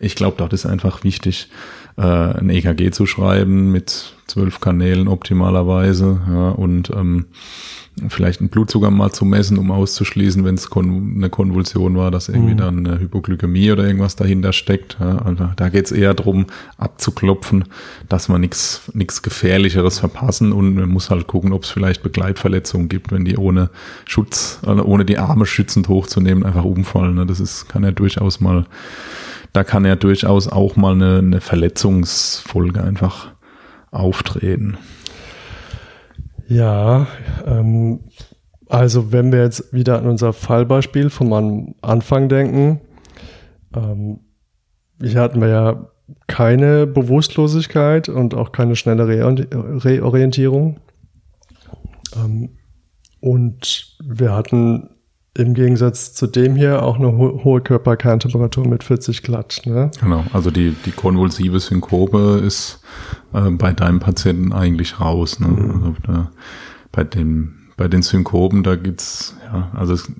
[0.00, 1.48] Ich glaube, dort ist einfach wichtig,
[1.96, 7.26] äh, ein EKG zu schreiben mit zwölf Kanälen optimalerweise ja, und ähm,
[8.08, 12.28] vielleicht einen Blutzucker mal zu messen, um auszuschließen, wenn es kon eine Konvulsion war, dass
[12.28, 12.58] irgendwie mhm.
[12.58, 14.98] dann eine Hypoglykämie oder irgendwas dahinter steckt.
[15.00, 17.64] Ja, also da geht es eher darum, abzuklopfen,
[18.08, 22.88] dass man nichts nichts Gefährlicheres verpassen und man muss halt gucken, ob es vielleicht Begleitverletzungen
[22.88, 23.70] gibt, wenn die ohne
[24.04, 27.14] Schutz, also ohne die Arme schützend hochzunehmen, einfach umfallen.
[27.14, 27.24] Ne?
[27.24, 28.66] Das ist, kann ja durchaus mal,
[29.54, 33.28] da kann ja durchaus auch mal eine, eine Verletzungsfolge einfach
[33.90, 34.76] auftreten.
[36.48, 37.06] Ja,
[37.44, 38.00] ähm,
[38.68, 42.80] also wenn wir jetzt wieder an unser Fallbeispiel vom Anfang denken,
[43.74, 44.20] ähm,
[45.00, 45.90] hier hatten wir ja
[46.26, 50.80] keine Bewusstlosigkeit und auch keine schnelle Reorientierung.
[52.14, 52.50] Ähm,
[53.20, 54.90] und wir hatten
[55.36, 59.62] im Gegensatz zu dem hier auch eine ho hohe Körperkerntemperatur mit 40 glatt.
[59.64, 59.90] Ne?
[60.00, 62.80] Genau, also die, die konvulsive Synkope ist
[63.32, 65.40] äh, bei deinem Patienten eigentlich raus.
[65.40, 65.48] Ne?
[65.48, 65.70] Mhm.
[65.84, 66.30] Also da,
[66.92, 70.10] bei dem bei den Synkopen, da gibt's ja, also es,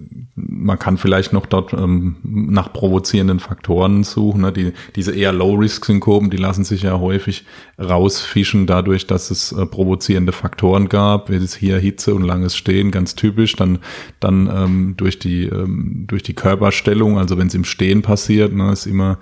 [0.67, 4.43] man kann vielleicht noch dort ähm, nach provozierenden Faktoren suchen.
[4.43, 4.53] Ne?
[4.53, 7.45] Die, diese eher Low-Risk-Synkopen, die lassen sich ja häufig
[7.81, 12.91] rausfischen dadurch, dass es äh, provozierende Faktoren gab, wie es hier Hitze und langes Stehen,
[12.91, 13.55] ganz typisch.
[13.55, 13.79] Dann,
[14.19, 18.73] dann ähm, durch die ähm, durch die Körperstellung, also wenn es im Stehen passiert, ne,
[18.73, 19.19] ist immer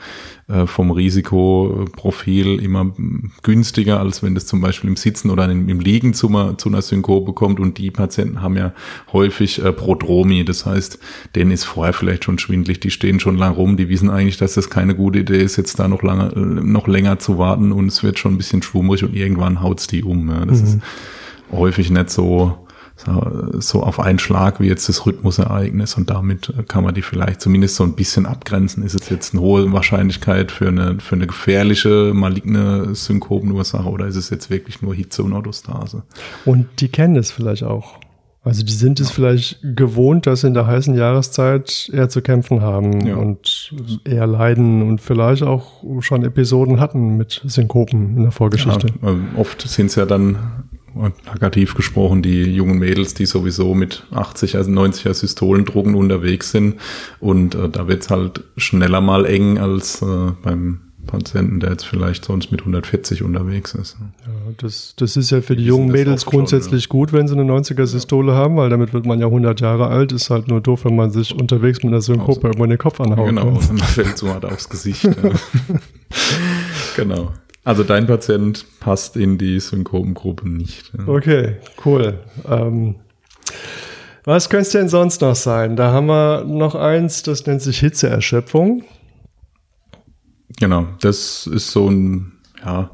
[0.47, 2.93] äh, vom Risikoprofil immer
[3.43, 6.69] günstiger, als wenn das zum Beispiel im Sitzen oder im, im Liegen zu, einer, zu
[6.69, 7.61] einer Synkope kommt.
[7.61, 8.75] Und die Patienten haben ja
[9.13, 10.45] häufig äh, Prodromi.
[10.45, 10.99] Das heißt,
[11.35, 14.53] denen ist vorher vielleicht schon schwindlig, die stehen schon lang rum, die wissen eigentlich, dass
[14.53, 17.87] das keine gute Idee ist, jetzt da noch lange, äh, noch länger zu warten und
[17.87, 20.29] es wird schon ein bisschen schwummrig und irgendwann haut's die um.
[20.29, 20.45] Ja.
[20.45, 20.67] Das mhm.
[20.67, 20.79] ist
[21.53, 22.64] häufig nicht so
[22.97, 27.77] so auf einen Schlag wie jetzt das Rhythmusereignis und damit kann man die vielleicht zumindest
[27.77, 28.83] so ein bisschen abgrenzen.
[28.85, 34.17] Ist es jetzt eine hohe Wahrscheinlichkeit für eine, für eine gefährliche, maligne Synkopenursache oder ist
[34.17, 36.05] es jetzt wirklich nur Hitze und Autostase?
[36.45, 37.99] Und die kennen es vielleicht auch.
[38.45, 39.15] Also die sind es ja.
[39.15, 43.17] vielleicht gewohnt, dass sie in der heißen Jahreszeit eher zu kämpfen haben ja.
[43.17, 48.89] und eher leiden und vielleicht auch schon Episoden hatten mit Synkopen in der Vorgeschichte.
[49.03, 50.37] Ja, oft sind es ja dann
[51.25, 56.77] plakativ gesprochen, die jungen Mädels, die sowieso mit 80, also 90er Systolendrucken unterwegs sind.
[57.21, 62.25] Und äh, da wird's halt schneller mal eng als äh, beim Patienten, der jetzt vielleicht
[62.25, 63.97] sonst mit 140 unterwegs ist.
[64.27, 67.01] Ja, das, das ist ja für die, die jungen Mädels grundsätzlich schon, ja.
[67.01, 68.39] gut, wenn sie eine 90er-Systole ja.
[68.39, 70.13] haben, weil damit wird man ja 100 Jahre alt.
[70.13, 73.01] Ist halt nur doof, wenn man sich unterwegs mit einer Synkope irgendwo in den Kopf
[73.01, 73.29] anhaut.
[73.29, 73.61] Genau, ne?
[73.69, 75.03] man fällt so hart aufs Gesicht.
[76.97, 77.33] genau.
[77.65, 80.93] Also dein Patient passt in die Synkopengruppe nicht.
[81.07, 82.19] Okay, cool.
[82.47, 82.97] Ähm,
[84.25, 85.77] was könnte es denn sonst noch sein?
[85.77, 88.85] Da haben wir noch eins, das nennt sich Hitzeerschöpfung.
[90.59, 92.33] Genau, das ist so ein,
[92.65, 92.91] ja,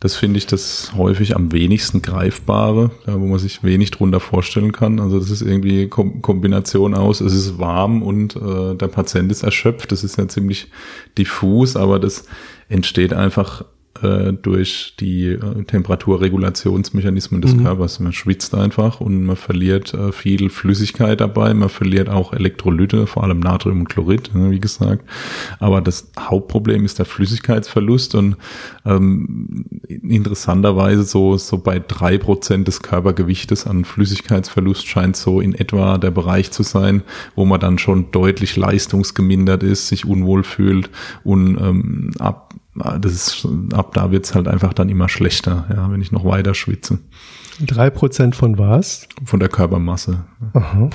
[0.00, 4.70] das finde ich das häufig am wenigsten greifbare, ja, wo man sich wenig drunter vorstellen
[4.70, 5.00] kann.
[5.00, 9.42] Also das ist irgendwie Kom Kombination aus, es ist warm und äh, der Patient ist
[9.42, 9.90] erschöpft.
[9.90, 10.70] Das ist ja ziemlich
[11.18, 12.24] diffus, aber das
[12.68, 13.64] entsteht einfach
[14.02, 17.64] äh, durch die äh, Temperaturregulationsmechanismen des mhm.
[17.64, 17.98] Körpers.
[17.98, 21.52] Man schwitzt einfach und man verliert äh, viel Flüssigkeit dabei.
[21.54, 25.04] Man verliert auch Elektrolyte, vor allem Natrium und Chlorid, ne, wie gesagt.
[25.58, 28.36] Aber das Hauptproblem ist der Flüssigkeitsverlust und
[28.84, 35.98] ähm, interessanterweise so, so bei drei Prozent des Körpergewichtes an Flüssigkeitsverlust scheint so in etwa
[35.98, 37.02] der Bereich zu sein,
[37.34, 40.90] wo man dann schon deutlich leistungsgemindert ist, sich unwohl fühlt
[41.24, 46.00] und ähm, ab das ist, ab da wird's halt einfach dann immer schlechter, ja, wenn
[46.00, 46.98] ich noch weiter schwitze.
[47.60, 49.08] Drei Prozent von was?
[49.24, 50.24] Von der Körpermasse.
[50.54, 50.90] Aha.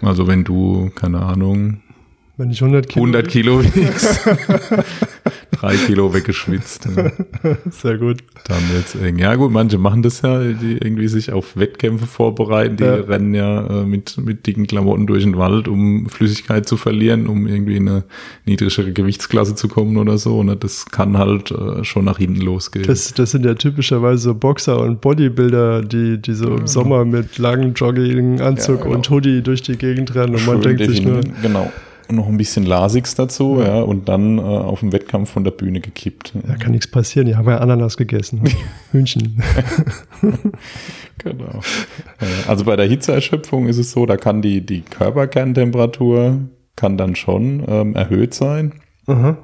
[0.00, 1.82] Also wenn du, keine Ahnung,
[2.38, 3.04] Wenn ich 100 Kilo.
[3.04, 4.26] 100 Kilo wiegst,
[5.52, 7.12] drei Kilo weggeschwitzt, ja,
[7.70, 8.18] Sehr gut.
[8.46, 9.18] dann wird's eng.
[9.18, 12.94] Ja gut, manche machen das ja, die irgendwie sich auf Wettkämpfe vorbereiten, die Ja.
[12.94, 17.46] rennen ja äh, mit, mit dicken Klamotten durch den Wald, um Flüssigkeit zu verlieren, um
[17.46, 18.04] irgendwie in eine
[18.46, 20.42] niedrigere Gewichtsklasse zu kommen oder so.
[20.42, 20.56] Ne?
[20.56, 22.86] Das kann halt äh, schon nach hinten losgehen.
[22.86, 27.38] Das, das sind ja typischerweise so Boxer und Bodybuilder, die, die so im Sommer mit
[27.38, 28.96] langem Jogginganzug Ja, genau.
[28.96, 31.70] und Hoodie durch die Gegend rennen und man Schön denkt sich nur, genau.
[32.10, 35.80] Noch ein bisschen Lasigs dazu, ja, und dann äh, auf dem Wettkampf von der Bühne
[35.80, 36.32] gekippt.
[36.34, 38.42] da kann nichts passieren, die haben ja Ananas gegessen.
[38.92, 39.42] Hühnchen.
[41.18, 41.60] Genau.
[42.48, 46.40] Also bei der Hitzeerschöpfung ist es so, da kann die, die Körperkerntemperatur
[46.74, 48.72] kann dann schon ähm, erhöht sein.
[49.06, 49.36] Aha.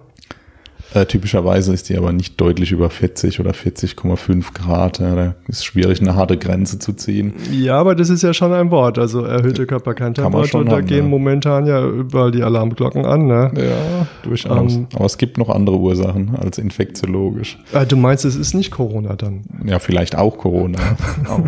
[0.95, 4.99] Äh, typischerweise ist die aber nicht deutlich über 40 oder 40,5 Grad.
[5.01, 7.35] Ja, da ist schwierig, eine harte Grenze zu ziehen.
[7.53, 8.99] Ja, aber das ist ja schon ein Wort.
[8.99, 11.11] Also erhöhte Körperkerntemperatur, da haben, gehen ja.
[11.11, 13.27] momentan ja überall die Alarmglocken an.
[13.27, 13.53] Ne?
[13.57, 14.77] Ja, durchaus.
[14.77, 17.59] Ähm, aber es gibt noch andere Ursachen als infektiologisch.
[17.75, 19.43] Ah, du meinst, es ist nicht Corona dann?
[19.67, 20.79] Ja, vielleicht auch Corona.
[21.29, 21.41] auch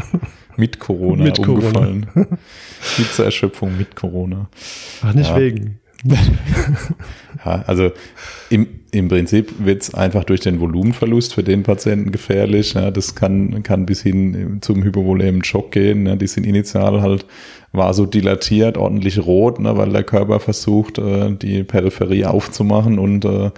[0.58, 1.54] mit Corona Mit Corona.
[1.80, 2.06] umgefallen.
[2.96, 4.48] Hitzeerschöpfung mit Corona.
[5.02, 5.38] Ach, nicht Ja.
[5.38, 5.79] wegen.
[7.44, 7.90] Ja, also
[8.50, 12.74] im, im Prinzip wird es einfach durch den Volumenverlust für den Patienten gefährlich.
[12.74, 16.06] Ja, das kann, kann bis hin zum hypovolämen Schock gehen.
[16.06, 17.24] Ja, die sind initial halt
[17.72, 23.50] vasodilatiert, ordentlich rot, ne, weil der Körper versucht, äh, die Peripherie aufzumachen und äh,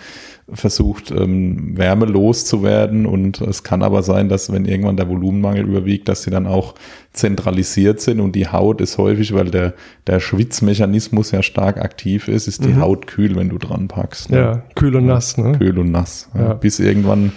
[0.52, 3.06] versucht, ähm, Wärme loszuwerden.
[3.06, 6.74] Und es kann aber sein, dass wenn irgendwann der Volumenmangel überwiegt, dass sie dann auch
[7.12, 9.72] zentralisiert sind und die Haut ist häufig, weil der,
[10.06, 14.30] der Schwitzmechanismus ja stark aktiv ist, ist die Haut kühl, wenn du dran packst.
[14.30, 14.38] ne?
[14.38, 15.38] Ja, kühl und nass.
[15.38, 15.52] Ne?
[15.52, 16.28] Kühl und nass.
[16.34, 16.40] Ja.
[16.48, 16.54] Ja.
[16.54, 17.32] Bis irgendwann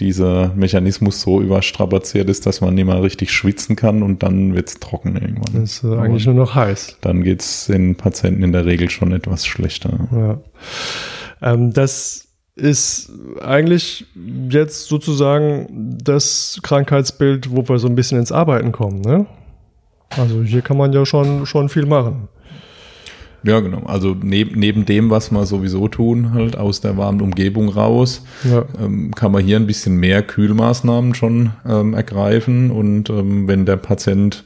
[0.00, 4.80] dieser Mechanismus so überstrapaziert ist, dass man nicht mehr richtig schwitzen kann und dann wird's
[4.80, 5.62] trocken irgendwann.
[5.62, 6.98] Das ist äh, eigentlich nur noch heiß.
[7.00, 10.08] Dann geht's den Patienten in der Regel schon etwas schlechter.
[10.12, 11.52] Ja.
[11.52, 13.10] Ähm, das ist
[13.42, 14.06] eigentlich
[14.48, 19.00] jetzt sozusagen das Krankheitsbild, wo wir so ein bisschen ins Arbeiten kommen.
[19.00, 19.26] Ne?
[20.10, 22.28] Also hier kann man ja schon, schon viel machen.
[23.44, 23.82] Ja, genau.
[23.84, 28.64] Also neb, neben dem, was wir sowieso tun, halt aus der warmen Umgebung raus, Ja.
[28.82, 32.70] ähm, kann man hier ein bisschen mehr Kühlmaßnahmen schon ähm, ergreifen.
[32.70, 34.44] Und ähm, wenn der Patient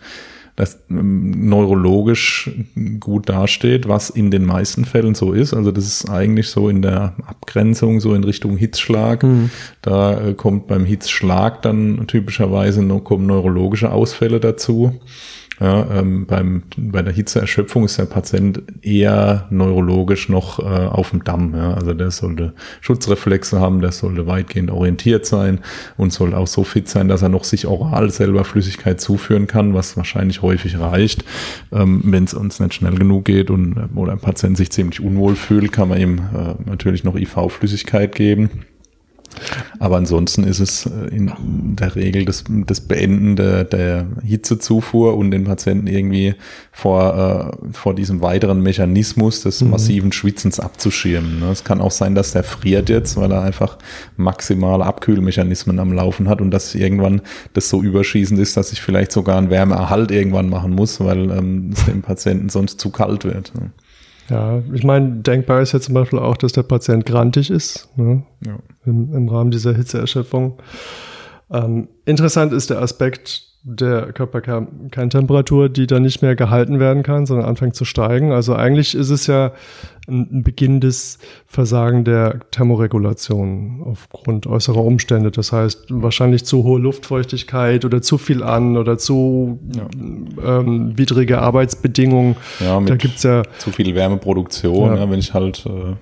[0.56, 2.50] das ähm, neurologisch
[2.98, 6.82] gut dasteht, was in den meisten Fällen so ist, also das ist eigentlich so in
[6.82, 9.24] der Abgrenzung, so in Richtung Hitzschlag.
[9.82, 14.98] Da äh, kommt beim Hitzschlag dann typischerweise noch, kommen neurologische Ausfälle dazu.
[15.60, 21.24] Ja, ähm, beim, bei der Hitzeerschöpfung ist der Patient eher neurologisch noch äh, auf dem
[21.24, 21.54] Damm.
[21.54, 21.74] Ja?
[21.74, 25.60] Also der sollte Schutzreflexe haben, der sollte weitgehend orientiert sein
[25.96, 29.74] und soll auch so fit sein, dass er noch sich oral selber Flüssigkeit zuführen kann,
[29.74, 31.24] was wahrscheinlich häufig reicht.
[31.72, 35.00] Ähm, Wenn es uns nicht schnell genug geht und äh, oder ein Patient sich ziemlich
[35.00, 38.50] unwohl fühlt, kann man ihm äh, natürlich noch IV-Flüssigkeit geben.
[39.78, 41.32] Aber ansonsten ist es äh, in
[41.76, 46.34] der Regel das, das Beenden der, der Hitzezufuhr und den Patienten irgendwie
[46.72, 51.40] vor, äh, vor diesem weiteren Mechanismus des massiven Schwitzens abzuschirmen.
[51.40, 51.50] ne?
[51.50, 53.78] Es kann auch sein, dass der friert jetzt, weil er einfach
[54.16, 57.20] maximale Abkühlmechanismen am Laufen hat und dass irgendwann
[57.52, 61.70] das so überschießend ist, dass ich vielleicht sogar einen Wärmeerhalt irgendwann machen muss, weil ähm,
[61.72, 63.54] es dem Patienten sonst zu kalt wird.
[63.54, 63.70] ne?
[64.28, 68.22] Ja, ich meine, denkbar ist ja zum Beispiel auch, dass der Patient grantig ist ne?
[68.44, 68.58] Ja.
[68.84, 70.58] im, im Rahmen dieser Hitzeerschöpfung.
[71.50, 77.46] Ähm, interessant ist der Aspekt der Körperkerntemperatur, die dann nicht mehr gehalten werden kann, sondern
[77.46, 78.32] anfängt zu steigen.
[78.32, 79.52] Also eigentlich ist es ja
[80.08, 85.30] ein, beginnendes Versagen der Thermoregulation aufgrund äußerer Umstände.
[85.30, 89.58] Das heißt, wahrscheinlich zu hohe Luftfeuchtigkeit oder zu viel an oder zu
[90.42, 92.36] ähm, widrige Arbeitsbedingungen.
[92.60, 94.96] Ja, da gibt's ja zu viel Wärmeproduktion, Ja.
[94.96, 95.10] ja.
[95.10, 95.94] wenn ich halt, äh,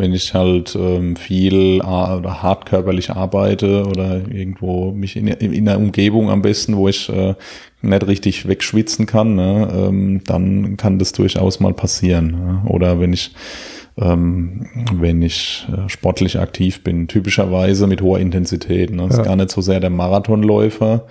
[0.00, 5.78] wenn ich halt ähm, viel oder hart körperlich arbeite oder irgendwo mich in, in einer
[5.78, 7.34] Umgebung am besten, wo ich äh,
[7.82, 12.30] nicht richtig wegschwitzen kann, ne, ähm, dann kann das durchaus mal passieren.
[12.32, 12.62] Ne?
[12.66, 13.32] Oder wenn ich
[14.00, 18.90] ähm, wenn ich äh, sportlich aktiv bin, typischerweise mit hoher Intensität.
[18.90, 19.02] Ne?
[19.02, 19.24] Das ist Ja.
[19.24, 21.06] gar nicht so sehr der Marathonläufer,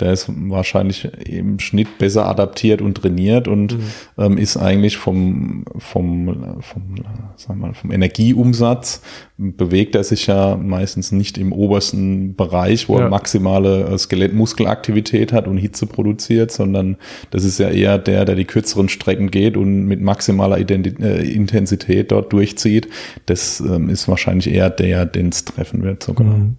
[0.00, 3.82] der ist wahrscheinlich im Schnitt besser adaptiert und trainiert und mhm.
[4.18, 6.94] ähm, ist eigentlich vom, vom, vom,
[7.36, 9.02] sagen wir mal, vom Energieumsatz
[9.36, 13.04] bewegt er sich ja meistens nicht im obersten Bereich, wo ja.
[13.04, 16.96] er maximale äh, Skelettmuskelaktivität hat und Hitze produziert, sondern
[17.30, 21.26] das ist ja eher der, der die kürzeren Strecken geht und mit maximaler Identi äh,
[21.30, 22.88] Intensität dort durchzieht.
[23.26, 26.26] Das ähm, ist wahrscheinlich eher der, den es treffen wird sogar.
[26.26, 26.56] Mhm.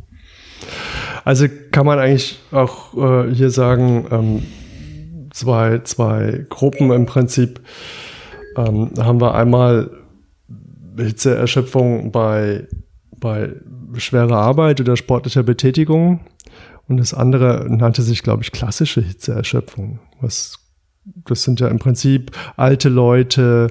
[1.23, 4.43] Also kann man eigentlich auch äh, hier sagen, ähm,
[5.31, 7.61] zwei, zwei Gruppen im Prinzip.
[8.57, 9.89] Ähm, haben wir einmal
[10.97, 12.67] Hitzeerschöpfung bei,
[13.17, 13.49] bei
[13.97, 16.21] schwerer Arbeit oder sportlicher Betätigung.
[16.87, 20.60] Und das andere nannte sich, glaube ich, klassische Hitzeerschöpfung, was
[21.03, 23.69] das sind ja im Prinzip alte Leute,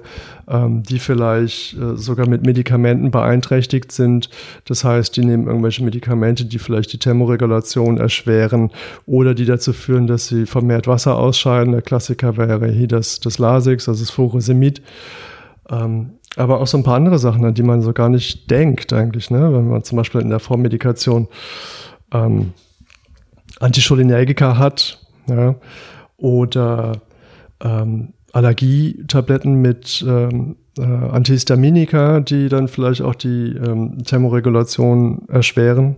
[0.49, 4.31] ähm, die vielleicht äh, sogar mit Medikamenten beeinträchtigt sind.
[4.65, 8.71] Das heißt, die nehmen irgendwelche Medikamente, die vielleicht die Thermoregulation erschweren
[9.07, 11.73] oder die dazu führen, dass sie vermehrt Wasser ausscheiden.
[11.73, 14.83] Der Klassiker wäre hier das, das Lasix, also das Furosemid.
[15.71, 18.93] Ähm, aber auch so ein paar andere Sachen, an die man so gar nicht denkt
[18.93, 19.31] eigentlich.
[19.31, 19.53] Ne?
[19.53, 21.29] Wenn man zum Beispiel in der Vormedikation
[22.13, 22.55] ähm,
[23.61, 25.55] Anticholinergika hat ja?
[26.17, 27.01] oder
[27.63, 35.97] ähm, Allergietabletten mit ähm, äh, Antihistaminika, die dann vielleicht auch die ähm, Thermoregulation erschweren.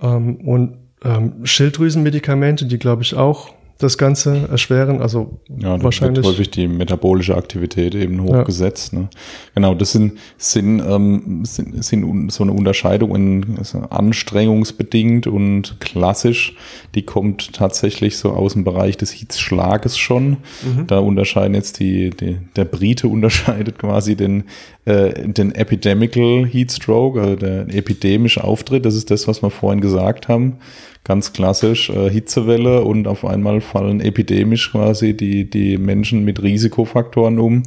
[0.00, 5.00] Ähm, und ähm, Schilddrüsenmedikamente, die glaube ich auch das Ganze erschweren.
[5.00, 8.92] Also ja, wahrscheinlich wird häufig die metabolische Aktivität eben hochgesetzt.
[8.92, 9.00] Ja.
[9.00, 9.08] Ne?
[9.54, 16.56] Genau, das sind, sind, ähm, sind, sind so eine Unterscheidung in also anstrengungsbedingt und klassisch.
[16.94, 20.38] Die kommt tatsächlich so aus dem Bereich des Hitzschlages schon.
[20.62, 20.86] Mhm.
[20.86, 24.44] Da unterscheiden jetzt die, die, der Brite unterscheidet quasi den,
[24.84, 28.86] äh, den Epidemical Heatstroke, also der epidemische Auftritt.
[28.86, 30.58] Das ist das, was wir vorhin gesagt haben
[31.04, 37.40] ganz klassisch äh, Hitzewelle und auf einmal fallen epidemisch quasi die, die Menschen mit Risikofaktoren
[37.40, 37.64] um.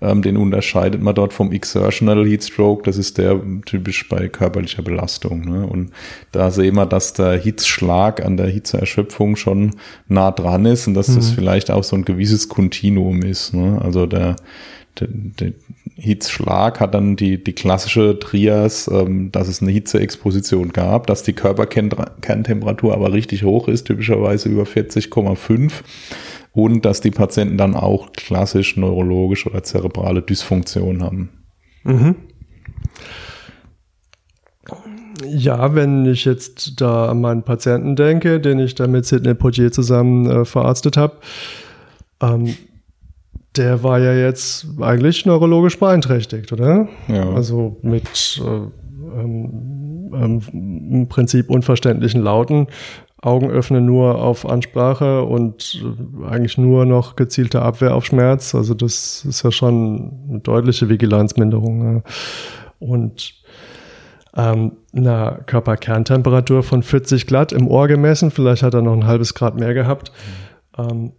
[0.00, 5.40] Ähm, den unterscheidet man dort vom Exertional Heatstroke, das ist der typisch bei körperlicher Belastung.
[5.40, 5.66] Ne?
[5.66, 5.90] Und
[6.30, 9.72] da sehen wir, dass der Hitzschlag an der Hitzeerschöpfung schon
[10.06, 11.16] nah dran ist und dass mhm.
[11.16, 13.52] das vielleicht auch so ein gewisses Kontinuum ist.
[13.52, 13.80] Ne?
[13.82, 14.36] Also der
[15.00, 15.52] der, der
[15.98, 21.32] Hitzschlag hat dann die, die klassische Trias, ähm, dass es eine Hitzeexposition gab, dass die
[21.32, 25.72] Körperkerntemperatur aber richtig hoch ist, typischerweise über 40,5
[26.52, 31.30] und dass die Patienten dann auch klassisch neurologische oder zerebrale Dysfunktion haben.
[31.84, 32.16] Mhm.
[35.24, 39.72] Ja, wenn ich jetzt da an meinen Patienten denke, den ich da mit Sidney Poitier
[39.72, 41.16] zusammen äh, verarztet habe,
[42.20, 42.54] ähm,
[43.58, 46.88] der war ja jetzt eigentlich neurologisch beeinträchtigt, oder?
[47.08, 47.30] Ja.
[47.30, 52.68] Also mit äh, ähm, ähm, im Prinzip unverständlichen Lauten,
[53.22, 58.54] Augen öffnen nur auf Ansprache und äh, eigentlich nur noch gezielte Abwehr auf Schmerz.
[58.54, 61.94] Also das ist ja schon eine deutliche Vigilanzminderung.
[61.94, 62.02] Ja.
[62.78, 63.34] Und
[64.36, 69.34] ähm, einer Körperkerntemperatur von 40 glatt im Ohr gemessen, vielleicht hat er noch ein halbes
[69.34, 70.12] Grad mehr gehabt.
[70.76, 70.84] Mhm.
[70.90, 71.12] Ähm,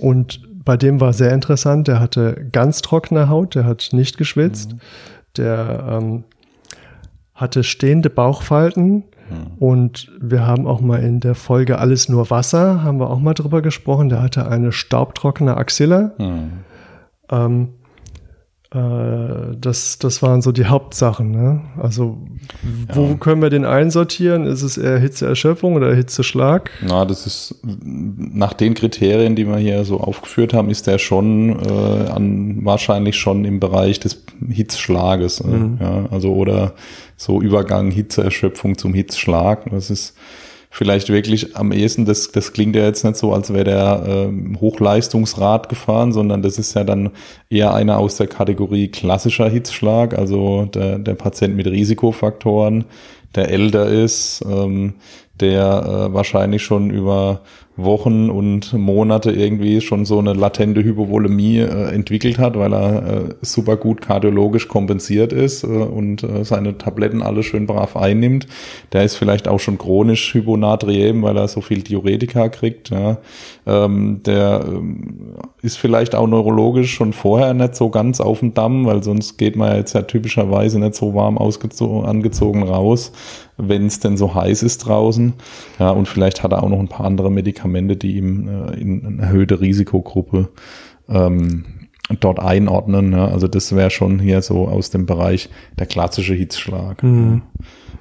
[0.00, 4.74] und bei dem war sehr interessant, der hatte ganz trockene Haut, der hat nicht geschwitzt,
[4.74, 4.80] mhm.
[5.38, 6.24] der ähm,
[7.32, 9.46] hatte stehende Bauchfalten mhm.
[9.58, 13.32] und wir haben auch mal in der Folge Alles nur Wasser, haben wir auch mal
[13.32, 16.12] drüber gesprochen, der hatte eine staubtrockene Axilla.
[16.18, 16.50] Mhm.
[17.30, 17.77] Ähm, äh,
[18.70, 21.30] das, das waren so die Hauptsachen.
[21.30, 21.62] Ne?
[21.78, 22.18] Also,
[22.92, 23.14] wo ja.
[23.14, 24.44] können wir den einsortieren?
[24.44, 26.70] Ist es eher Hitzeerschöpfung oder Hitzeschlag?
[26.82, 31.58] Na, das ist nach den Kriterien, die wir hier so aufgeführt haben, ist der schon
[31.64, 35.40] äh, an, wahrscheinlich schon im Bereich des Hitzschlages.
[35.40, 35.78] Äh, mhm.
[35.80, 36.74] ja, also oder
[37.16, 39.70] so Übergang Hitzeerschöpfung zum Hitzschlag.
[39.70, 40.14] Das ist
[40.78, 44.60] vielleicht wirklich am ehesten, das, das klingt ja jetzt nicht so, als wäre der ähm,
[44.60, 47.10] Hochleistungsrad gefahren, sondern das ist ja dann
[47.50, 52.84] eher einer aus der Kategorie klassischer Hitzschlag, also der, der Patient mit Risikofaktoren,
[53.34, 54.94] der älter ist, ähm,
[55.40, 57.42] der äh, wahrscheinlich schon über
[57.78, 63.34] Wochen und Monate irgendwie schon so eine latente Hypovolemie äh, entwickelt hat, weil er äh,
[63.40, 68.48] super gut kardiologisch kompensiert ist äh, und äh, seine Tabletten alle schön brav einnimmt.
[68.92, 72.90] Der ist vielleicht auch schon chronisch hyponatriem, weil er so viel Diuretika kriegt.
[72.90, 73.18] Ja.
[73.64, 78.86] Ähm, der ähm, ist vielleicht auch neurologisch schon vorher nicht so ganz auf dem Damm,
[78.86, 83.12] weil sonst geht man ja jetzt ja typischerweise nicht so warm angezogen raus,
[83.58, 85.34] wenn es denn so heiß ist draußen.
[85.78, 89.04] Ja, und vielleicht hat er auch noch ein paar andere Medikamente, die ihm äh, in
[89.04, 90.48] eine erhöhte Risikogruppe
[91.08, 91.64] ähm,
[92.20, 93.12] dort einordnen.
[93.12, 93.26] Ja.
[93.28, 97.02] Also das wäre schon hier so aus dem Bereich der klassische Hitzschlag.
[97.02, 97.42] Mhm.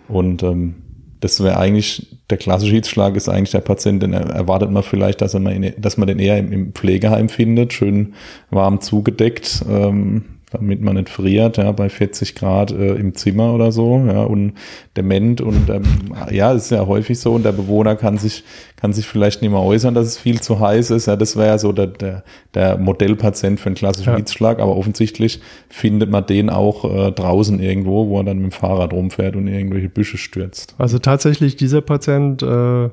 [0.08, 0.76] Und ähm,
[1.20, 5.34] das wäre eigentlich, der klassische Hitzschlag ist eigentlich der Patient, den erwartet man vielleicht, dass,
[5.34, 8.14] er mal dass man den eher im, im Pflegeheim findet, schön
[8.52, 9.66] warm zugedeckt.
[9.68, 14.24] Ähm, damit man nicht friert, ja, bei 40 Grad äh, im Zimmer oder so, ja,
[14.24, 14.54] und
[14.96, 15.84] dement und ähm,
[16.32, 18.46] ja, ist ja häufig so und der Bewohner kann sich,
[18.78, 21.48] kann sich vielleicht nicht mehr äußern, dass es viel zu heiß ist, ja, das wäre
[21.48, 22.24] ja so der, der,
[22.54, 24.16] der Modellpatient für einen klassischen ja.
[24.16, 28.58] Hitzschlag, aber offensichtlich findet man den auch äh, draußen irgendwo, wo er dann mit dem
[28.58, 30.76] Fahrrad rumfährt und irgendwelche Büsche stürzt.
[30.78, 32.90] Also tatsächlich, dieser Patient äh,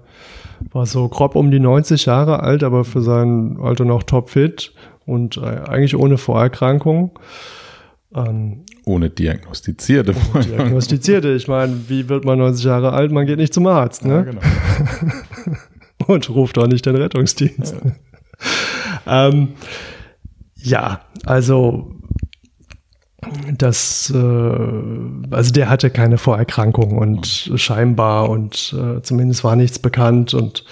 [0.73, 4.73] war so grob um die 90 Jahre alt, aber für sein Alter noch topfit
[5.07, 7.19] und äh, eigentlich ohne Vorerkrankung.
[8.15, 11.33] Ähm, ohne diagnostizierte ohne Diagnostizierte.
[11.33, 13.11] Ich meine, wie wird man 90 Jahre alt?
[13.11, 14.15] Man geht nicht zum Arzt, ne?
[14.15, 14.41] Ja, genau.
[16.07, 17.77] und ruft auch nicht den Rettungsdienst.
[19.07, 19.55] Ja, ähm,
[20.57, 21.95] ja also
[23.57, 24.19] das, äh,
[25.31, 30.65] also der hatte keine Vorerkrankung und scheinbar und äh, zumindest war nichts bekannt und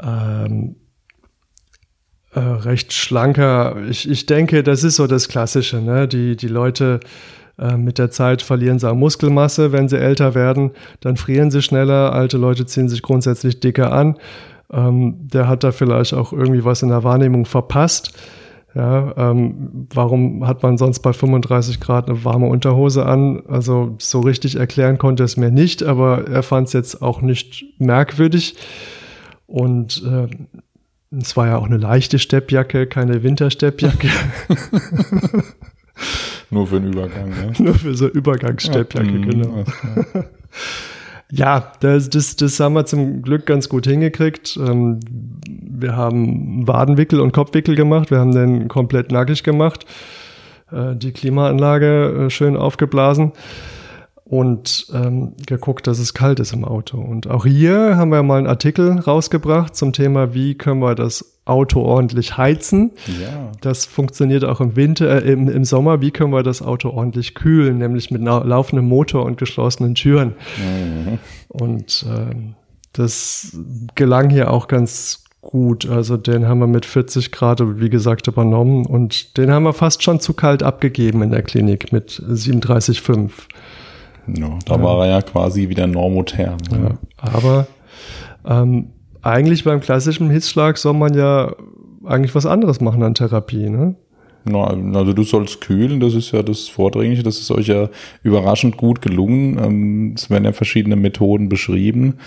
[0.00, 0.76] ähm,
[2.36, 3.76] äh, recht schlanker.
[3.88, 5.78] Ich, ich denke, das ist so das Klassische.
[5.78, 6.06] Ne?
[6.06, 7.00] Die, die Leute
[7.58, 10.72] äh, mit der Zeit verlieren sie an Muskelmasse, wenn sie älter werden.
[11.00, 12.12] Dann frieren sie schneller.
[12.12, 14.18] Alte Leute ziehen sich grundsätzlich dicker an.
[14.70, 18.12] Ähm, der hat da vielleicht auch irgendwie was in der Wahrnehmung verpasst.
[18.74, 23.44] Ja, ähm, warum hat man sonst bei 35 Grad eine warme Unterhose an?
[23.48, 27.64] Also so richtig erklären konnte es mir nicht, aber er fand es jetzt auch nicht
[27.78, 28.56] merkwürdig.
[29.46, 30.28] Und äh,
[31.10, 34.08] es war ja auch eine leichte Steppjacke, keine Wintersteppjacke.
[36.50, 37.52] Nur für den Übergang, ne?
[37.58, 39.64] Nur für so Übergangssteppjacke, ja, genau.
[41.32, 44.56] Ja, das, das, das haben wir zum Glück ganz gut hingekriegt.
[44.56, 45.00] Ähm,
[45.48, 48.12] wir haben Wadenwickel und Kopfwickel gemacht.
[48.12, 49.86] Wir haben den komplett nackig gemacht.
[50.70, 53.32] Äh, die Klimaanlage äh, schön aufgeblasen
[54.28, 56.98] und ähm, geguckt, dass es kalt ist im Auto.
[56.98, 61.36] Und auch hier haben wir mal einen Artikel rausgebracht zum Thema, wie können wir das
[61.44, 62.90] Auto ordentlich heizen.
[63.06, 63.52] Ja.
[63.60, 66.00] Das funktioniert auch im Winter, äh, im, im Sommer.
[66.00, 70.34] Wie können wir das Auto ordentlich kühlen, nämlich mit laufendem Motor und geschlossenen Türen.
[70.58, 71.18] Mhm.
[71.46, 72.56] Und ähm,
[72.92, 73.56] das
[73.94, 75.88] gelang hier auch ganz gut.
[75.88, 80.02] Also den haben wir mit 40 Grad, wie gesagt, übernommen und den haben wir fast
[80.02, 83.30] schon zu kalt abgegeben in der Klinik mit 37,5.
[84.26, 84.82] Ja, da ja.
[84.82, 86.58] war er ja quasi wieder normotherm.
[86.70, 86.78] Ja.
[86.78, 86.98] ja.
[87.16, 87.66] Aber
[88.44, 88.88] ähm,
[89.22, 91.54] eigentlich beim klassischen Hitzschlag soll man ja
[92.04, 93.96] eigentlich was anderes machen an Therapie, ne?
[94.48, 97.88] Na, also du sollst kühlen, das ist ja das Vordringliche, das ist euch ja
[98.22, 99.58] überraschend gut gelungen.
[99.58, 102.18] Ähm, es werden ja verschiedene Methoden beschrieben.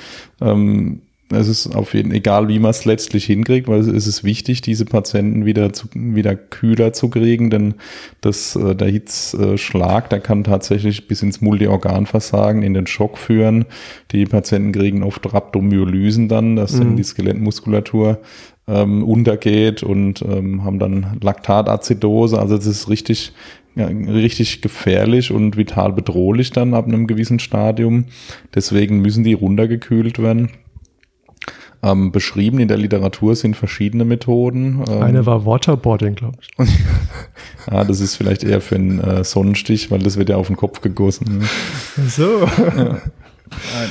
[0.41, 1.01] Ähm,
[1.31, 4.85] es ist auf jeden egal, wie man es letztlich hinkriegt, weil es ist wichtig, diese
[4.85, 7.75] Patienten wieder zu, wieder kühler zu kriegen, denn
[8.21, 13.65] das, äh, der Hitzschlag, der kann tatsächlich bis ins Multiorganversagen in den Schock führen.
[14.11, 16.95] Die Patienten kriegen oft Rhabdomyolysen dann, dass mhm.
[16.95, 18.19] die Skelettmuskulatur
[18.67, 22.39] ähm, untergeht und ähm, haben dann Laktatazidose.
[22.39, 23.33] Also das ist richtig,
[23.75, 28.05] ja, richtig gefährlich und vital bedrohlich dann ab einem gewissen Stadium.
[28.55, 30.49] Deswegen müssen die runtergekühlt werden.
[31.81, 34.83] Ähm, beschrieben in der Literatur sind verschiedene Methoden.
[34.89, 36.49] Ähm, Eine war Waterboarding, glaube ich.
[37.71, 40.57] ja, das ist vielleicht eher für einen äh, Sonnenstich, weil das wird ja auf den
[40.57, 41.39] Kopf gegossen.
[41.39, 42.09] Ne?
[42.09, 42.41] So.
[42.77, 43.01] Ja.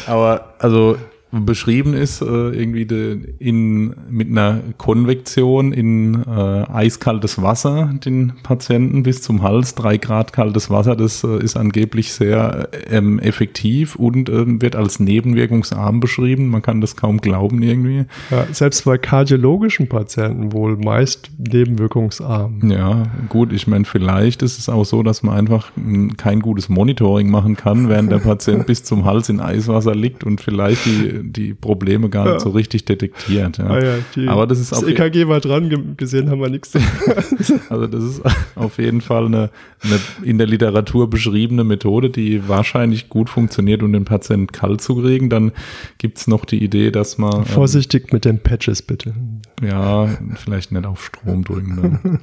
[0.06, 0.98] Aber also
[1.30, 9.02] beschrieben ist, äh, irgendwie de, in, mit einer Konvektion in äh, eiskaltes Wasser den Patienten
[9.02, 14.30] bis zum Hals, drei Grad kaltes Wasser, das äh, ist angeblich sehr ähm, effektiv und
[14.30, 16.48] ähm, wird als nebenwirkungsarm beschrieben.
[16.48, 18.06] Man kann das kaum glauben irgendwie.
[18.30, 22.70] Ja, selbst bei kardiologischen Patienten wohl meist nebenwirkungsarm.
[22.70, 25.72] Ja, gut, ich meine, vielleicht ist es auch so, dass man einfach
[26.16, 30.40] kein gutes Monitoring machen kann, während der Patient bis zum Hals in Eiswasser liegt und
[30.40, 32.40] vielleicht die die Probleme gar nicht ja.
[32.40, 33.58] so richtig detektiert.
[33.58, 33.66] Ja.
[33.66, 36.72] Ah ja, die, Aber das ist das EKG e war dran, gesehen haben wir nichts.
[37.68, 38.22] also das ist
[38.54, 39.50] auf jeden Fall eine,
[39.82, 44.96] eine in der Literatur beschriebene Methode, die wahrscheinlich gut funktioniert, um den Patienten kalt zu
[44.96, 45.30] kriegen.
[45.30, 45.52] Dann
[45.98, 47.44] gibt's noch die Idee, dass man...
[47.44, 49.14] Vorsichtig ähm, mit den Patches bitte.
[49.62, 51.76] Ja, vielleicht nicht auf Strom drücken.
[51.76, 52.20] Dann.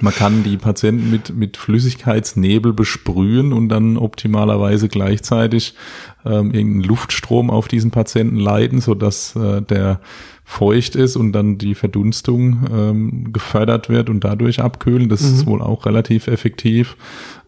[0.00, 5.74] Man kann die Patienten mit, mit Flüssigkeitsnebel besprühen und dann optimalerweise gleichzeitig
[6.24, 10.00] ähm, irgendeinen Luftstrom auf diesen Patienten leiten, sodass äh, der
[10.44, 15.08] feucht ist und dann die Verdunstung ähm, gefördert wird und dadurch abkühlen.
[15.08, 15.34] Das mhm.
[15.34, 16.96] ist wohl auch relativ effektiv.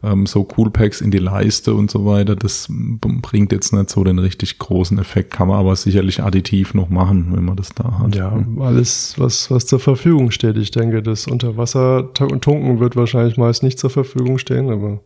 [0.02, 4.18] Ähm, so Coolpacks in die Leiste und so weiter, das bringt jetzt nicht so den
[4.18, 8.14] richtig großen Effekt, kann man aber sicherlich additiv noch machen, wenn man das da hat.
[8.14, 10.56] Ja, alles, was, was zur Verfügung steht.
[10.56, 15.00] Ich denke, das Unterwasser tunken wird wahrscheinlich meist nicht zur Verfügung stehen, aber.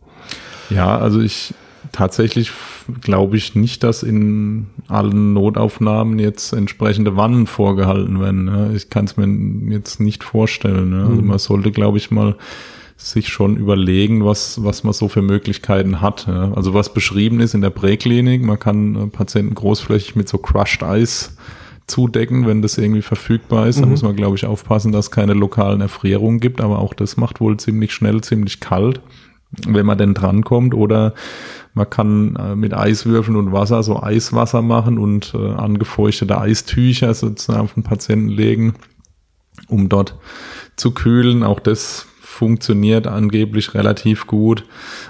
[0.71, 1.55] Ja, also ich
[1.93, 2.53] tatsächlich
[3.01, 8.45] glaube ich nicht, dass in allen Notaufnahmen jetzt entsprechende Wannen vorgehalten werden.
[8.45, 8.73] Ne?
[8.75, 9.27] Ich kann es mir
[9.71, 10.91] jetzt nicht vorstellen.
[10.91, 11.03] Ne?
[11.03, 11.27] Also mhm.
[11.27, 12.37] man sollte, glaube ich, mal
[12.97, 16.27] sich schon überlegen, was, was man so für Möglichkeiten hat.
[16.27, 16.53] Ja?
[16.55, 20.83] Also was beschrieben ist in der Präklinik, man kann äh, Patienten großflächig mit so Crushed
[20.83, 21.31] Ice
[21.87, 23.81] zudecken, wenn das irgendwie verfügbar ist.
[23.81, 23.93] Da mhm.
[23.93, 27.41] muss man, glaube ich, aufpassen, dass es keine lokalen Erfrierungen gibt, aber auch das macht
[27.41, 29.01] wohl ziemlich schnell, ziemlich kalt,
[29.67, 30.75] wenn man denn drankommt.
[30.75, 31.15] Oder
[31.79, 37.61] man kann äh, mit Eiswürfeln und Wasser so Eiswasser machen und äh, angefeuchtete Eistücher sozusagen
[37.61, 38.75] auf den Patienten legen,
[39.69, 40.19] um dort
[40.77, 41.43] zu kühlen.
[41.43, 42.07] Auch das
[42.39, 44.65] funktioniert angeblich relativ gut.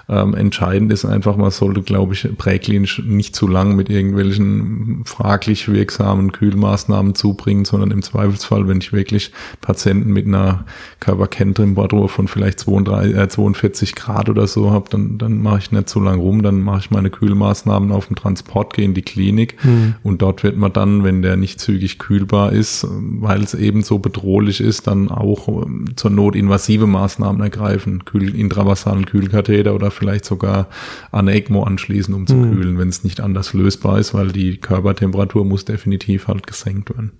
[0.08, 5.70] Ähm, entscheidend ist einfach, man sollte, glaube ich, präklinisch nicht zu lang mit irgendwelchen fraglich
[5.70, 10.64] wirksamen Kühlmaßnahmen zubringen, sondern im Zweifelsfall, wenn ich wirklich Patienten mit einer
[11.00, 15.90] Körperkenntemperatur von vielleicht 32, äh, 42 Grad oder so habe, dann, dann mache ich nicht
[15.90, 19.62] zu lang rum, dann mache ich meine Kühlmaßnahmen auf dem Transport, gehe in die Klinik
[19.62, 19.96] mhm.
[20.02, 23.98] und dort wird man dann, wenn der nicht zügig kühlbar ist, weil es eben so
[23.98, 30.24] bedrohlich ist, dann auch ähm, zur Not invasive Maßnahmen ergreifen, Kühl, intravasalen Kühlkatheter oder vielleicht
[30.24, 30.68] sogar
[31.10, 32.52] an ECMO anschließen, um zu mhm.
[32.52, 37.12] kühlen, wenn es nicht anders lösbar ist, weil die Körpertemperatur muss definitiv halt gesenkt werden.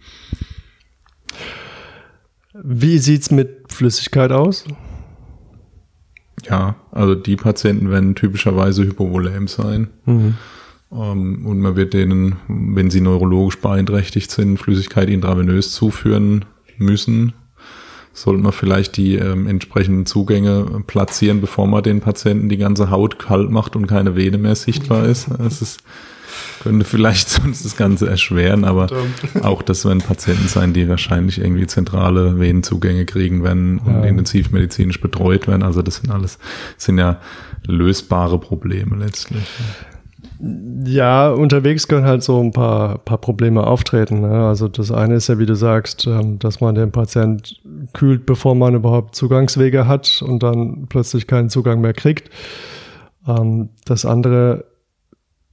[2.55, 4.64] Wie sieht's mit Flüssigkeit aus?
[6.49, 9.88] Ja, also die Patienten werden typischerweise hypovolem sein.
[10.07, 10.34] Mhm.
[10.90, 16.46] Um, ähm, und man wird denen, wenn sie neurologisch beeinträchtigt sind, Flüssigkeit intravenös zuführen
[16.78, 17.34] müssen
[18.23, 23.19] sollte man vielleicht die ähm, entsprechenden Zugänge platzieren, bevor man den Patienten die ganze Haut
[23.19, 25.29] kalt macht und keine Vene mehr sichtbar ist.
[25.39, 25.81] Das ist,
[26.62, 28.89] könnte vielleicht sonst das Ganze erschweren, aber
[29.43, 34.05] auch das werden Patienten sein, die wahrscheinlich irgendwie zentrale Venenzugänge kriegen werden und ja.
[34.05, 35.62] intensivmedizinisch betreut werden.
[35.62, 36.39] Also das sind alles,
[36.77, 37.21] sind ja
[37.66, 39.45] lösbare Probleme letztlich.
[40.41, 44.20] Ja, unterwegs können halt so ein paar, paar Probleme auftreten.
[44.20, 44.47] Ne?
[44.47, 47.61] Also das eine ist ja, wie du sagst, ähm, dass man den Patient
[47.93, 52.30] kühlt, bevor man überhaupt Zugangswege hat und dann plötzlich keinen Zugang mehr kriegt.
[53.26, 54.64] Ähm, das andere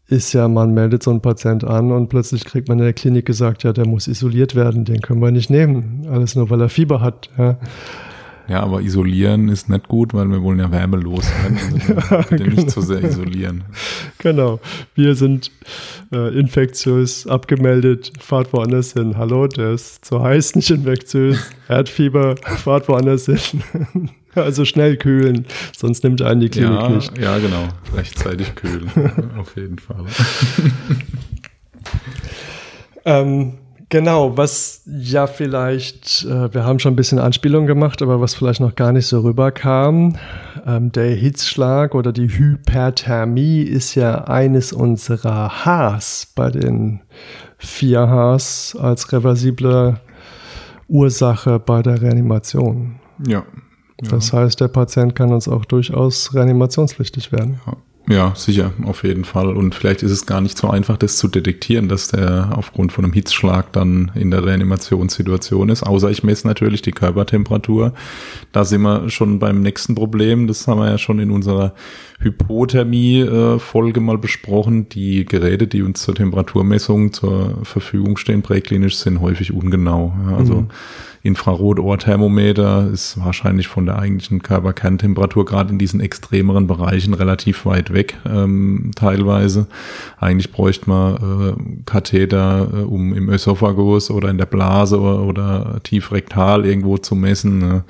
[0.07, 3.25] ist ja, man meldet so einen Patient an und plötzlich kriegt man in der Klinik
[3.25, 6.05] gesagt, ja, der muss isoliert werden, den können wir nicht nehmen.
[6.11, 7.29] Alles nur, weil er Fieber hat.
[7.39, 7.57] Ja.
[8.47, 11.59] Ja, aber isolieren ist nicht gut, weil wir wollen ja Wärme loswerden.
[11.95, 12.55] Also ja, genau.
[12.55, 13.63] nicht zu sehr isolieren.
[14.19, 14.59] Genau.
[14.93, 15.51] Wir sind
[16.11, 19.17] äh, infektiös abgemeldet, fahrt woanders hin.
[19.17, 21.49] Hallo, der ist zu heiß, nicht infektiös.
[21.67, 23.39] Erdfieber, fahrt woanders hin.
[24.35, 27.17] also schnell kühlen, sonst nimmt einen die Klinik ja, nicht.
[27.17, 27.67] Ja, genau.
[27.95, 28.89] Rechtzeitig kühlen.
[29.37, 30.05] Auf jeden Fall.
[33.05, 33.53] ähm,
[33.95, 38.59] Genau, was ja vielleicht, äh, wir haben schon ein bisschen Anspielung gemacht, aber was vielleicht
[38.59, 40.17] noch gar nicht so rüberkam,
[40.67, 47.03] ähm, der Hitzschlag oder die Hyperthermie ist ja eines unserer Hs bei den
[47.57, 50.01] vier Hs als reversible
[50.89, 52.99] Ursache bei der Reanimation.
[53.25, 53.45] Ja.
[54.01, 54.09] ja.
[54.09, 57.61] Das heißt, der Patient kann uns auch durchaus reanimationspflichtig werden.
[57.65, 57.77] Ja.
[58.08, 59.56] Ja, sicher, auf jeden Fall.
[59.56, 63.03] Und vielleicht ist es gar nicht so einfach, das zu detektieren, dass der aufgrund von
[63.03, 65.82] einem Hitzschlag dann in der Reanimationssituation ist.
[65.82, 67.93] Außer ich messe natürlich die Körpertemperatur.
[68.51, 70.45] Da sind wir schon beim nächsten Problem.
[70.45, 71.74] Das haben wir ja schon in unserer
[72.20, 74.88] Hypothermie-Folge mal besprochen.
[74.89, 80.14] Die Geräte, die uns zur Temperaturmessung zur Verfügung stehen, präklinisch, sind häufig ungenau.
[80.38, 80.68] also mhm.
[81.26, 88.19] Infrarotohrthermometer ist wahrscheinlich von der eigentlichen Körperkerntemperatur gerade in diesen extremeren Bereichen relativ weit weg
[88.28, 89.65] ähm, teilweise.
[90.19, 95.80] Eigentlich bräuchte man äh, Katheter, äh, um im Ösophagus oder in der Blase oder, oder
[95.82, 97.57] tief rektal irgendwo zu messen.
[97.57, 97.84] Ne?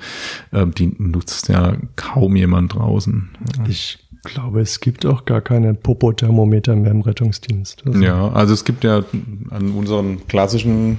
[0.54, 3.28] Ähm, die nutzt ja kaum jemand draußen.
[3.68, 7.82] Ich glaube, es gibt auch gar keine Popothermometer mehr im Rettungsdienst.
[7.86, 9.04] Also ja, also es gibt ja
[9.50, 10.98] an unseren klassischen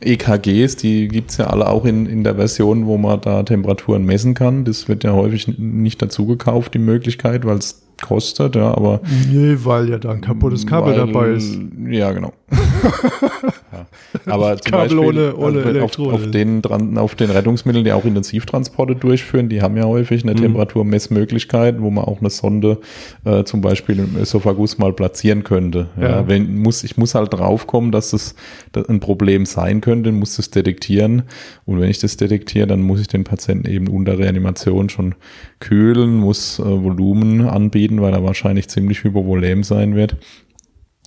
[0.00, 4.34] EKGs, die gibt's ja alle auch in, in der Version, wo man da Temperaturen messen
[4.34, 4.64] kann.
[4.64, 9.00] Das wird ja häufig nicht dazu gekauft, die Möglichkeit, weil es kostet, ja, aber.
[9.30, 11.58] Nee, weil ja da ein kaputtes Kabel weil, dabei ist.
[11.88, 12.32] Ja, genau.
[12.50, 13.86] Ja.
[14.26, 16.62] Aber zum Kabel Beispiel ohne, ohne also auf, auf, den,
[16.96, 20.38] auf den Rettungsmitteln, die auch Intensivtransporte durchführen, die haben ja häufig eine mhm.
[20.38, 22.78] Temperaturmessmöglichkeit, wo man auch eine Sonde
[23.24, 25.88] äh, zum Beispiel im Ösophagus mal platzieren könnte.
[26.00, 26.08] Ja.
[26.08, 26.28] ja.
[26.28, 28.34] wenn, muss, ich muss halt draufkommen, dass es
[28.72, 31.24] das ein Problem sein könnte, muss das detektieren.
[31.66, 35.14] Und wenn ich das detektiere, dann muss ich den Patienten eben unter Reanimation schon
[35.60, 40.16] kühlen, muss äh, Volumen anbieten, weil er wahrscheinlich ziemlich hypovolem sein wird.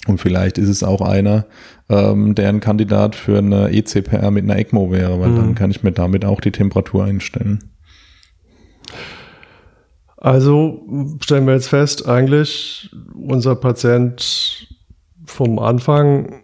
[0.08, 1.46] Und vielleicht ist es auch einer,
[1.90, 5.36] ähm, der ein Kandidat für eine ECPR mit einer ECMO wäre, weil mhm.
[5.36, 7.72] dann kann ich mir damit auch die Temperatur einstellen.
[10.18, 10.86] Also
[11.22, 14.68] stellen wir jetzt fest, eigentlich unser Patient
[15.26, 16.44] vom Anfang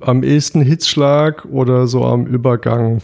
[0.00, 3.00] am ehesten Hitzschlag oder so am Übergang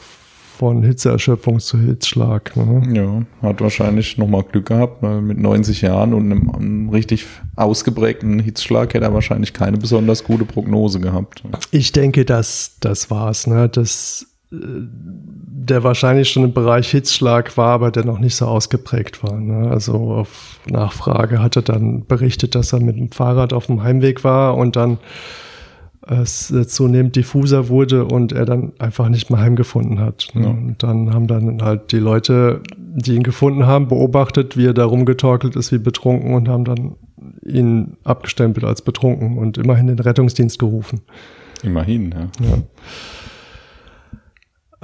[0.56, 2.56] von Hitzeerschöpfung zu Hitzschlag.
[2.56, 2.82] Ne?
[2.94, 5.02] Ja, hat wahrscheinlich nochmal Glück gehabt.
[5.02, 7.26] Weil mit 90 Jahren und einem, einem, richtig
[7.56, 11.42] ausgeprägten Hitzschlag hätte er wahrscheinlich keine besonders gute Prognose gehabt.
[11.72, 13.46] Ich denke, dass das war's.
[13.46, 13.68] Ne?
[13.68, 19.24] Das, äh, der wahrscheinlich schon im Bereich Hitzschlag war, aber der noch nicht so ausgeprägt
[19.24, 19.40] war.
[19.40, 19.68] Ne?
[19.70, 24.22] Also auf Nachfrage hat er dann berichtet, dass er mit dem Fahrrad auf dem Heimweg
[24.22, 24.98] war und dann
[26.06, 30.28] es zunehmend diffuser wurde und er dann einfach nicht mehr heimgefunden hat.
[30.34, 30.42] Ne?
[30.42, 30.50] Ja.
[30.50, 34.84] Und dann haben dann halt die Leute, die ihn gefunden haben, beobachtet, wie er da
[34.84, 36.96] rumgetorkelt ist wie betrunken und haben dann
[37.44, 41.00] ihn abgestempelt als betrunken und immerhin den Rettungsdienst gerufen.
[41.62, 42.46] Immerhin, ja.
[42.46, 42.58] ja.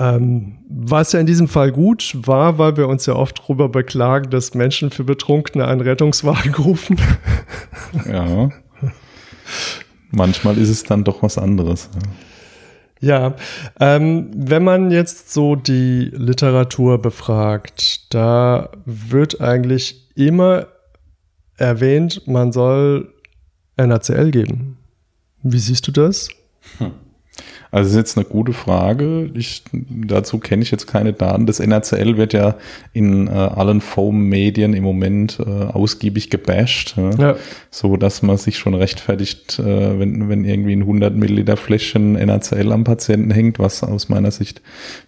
[0.00, 4.30] Ähm, was ja in diesem Fall gut war, weil wir uns ja oft darüber beklagen,
[4.30, 6.96] dass Menschen für Betrunkene einen Rettungswagen rufen.
[8.10, 8.48] Ja.
[10.11, 11.88] Manchmal ist es dann doch was anderes.
[13.00, 13.34] Ja,
[13.78, 20.66] ähm, wenn man jetzt so die Literatur befragt, da wird eigentlich immer
[21.56, 23.14] erwähnt, man soll
[23.76, 24.76] NaCl geben.
[25.42, 26.28] Wie siehst du das?
[26.78, 26.92] Hm.
[27.72, 29.30] Also das ist jetzt eine gute Frage.
[29.34, 31.46] Ich, dazu kenne ich jetzt keine Daten.
[31.46, 32.56] Das NRCL wird ja
[32.92, 37.36] in äh, allen Foam-Medien im Moment äh, ausgiebig gebasht, ja?
[37.70, 42.72] so dass man sich schon rechtfertigt, äh, wenn, wenn irgendwie ein 100 Milliliter Fläschchen NRCL
[42.72, 44.62] am Patienten hängt, was aus meiner Sicht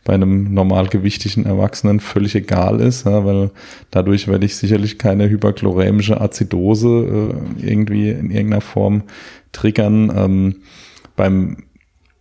[0.04, 3.24] bei einem normalgewichtigen Erwachsenen völlig egal ist, ja?
[3.24, 3.50] weil
[3.90, 9.02] dadurch werde ich sicherlich keine hyperchlorämische Azidose äh, irgendwie in irgendeiner Form
[9.50, 10.12] triggern.
[10.16, 10.54] Ähm,
[11.16, 11.56] beim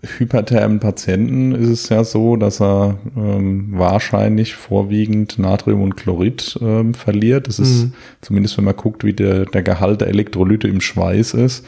[0.03, 6.93] hyperthermen Patienten ist es ja so, dass er ähm, wahrscheinlich vorwiegend Natrium und Chlorid ähm,
[6.93, 7.47] verliert.
[7.47, 7.93] Das ist mhm.
[8.21, 11.65] zumindest, wenn man guckt, wie der, der Gehalt der Elektrolyte im Schweiß ist.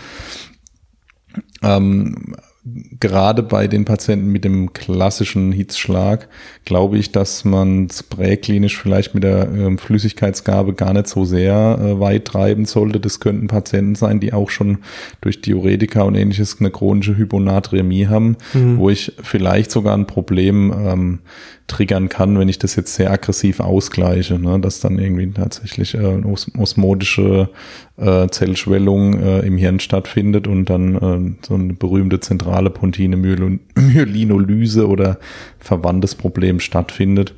[1.61, 2.35] Ähm,
[2.65, 6.29] gerade bei den Patienten mit dem klassischen Hitzschlag
[6.63, 11.77] glaube ich, dass man es präklinisch vielleicht mit der äh, Flüssigkeitsgabe gar nicht so sehr
[11.79, 13.01] äh, weit treiben sollte.
[13.01, 14.79] Das könnten Patienten sein, die auch schon
[15.19, 18.77] durch Diuretika und ähnliches eine chronische Hyponatremie haben, mhm.
[18.77, 21.19] wo ich vielleicht sogar ein Problem ähm,
[21.67, 24.59] triggern kann, wenn ich das jetzt sehr aggressiv ausgleiche, ne?
[24.59, 26.21] dass dann irgendwie tatsächlich äh,
[26.57, 27.49] osmotische
[27.97, 34.87] äh, Zellschwellung äh, im Hirn stattfindet und dann äh, so eine berühmte zentrale Pontine Myelinolyse
[34.87, 35.19] oder
[35.59, 37.33] verwandtes Problem stattfindet.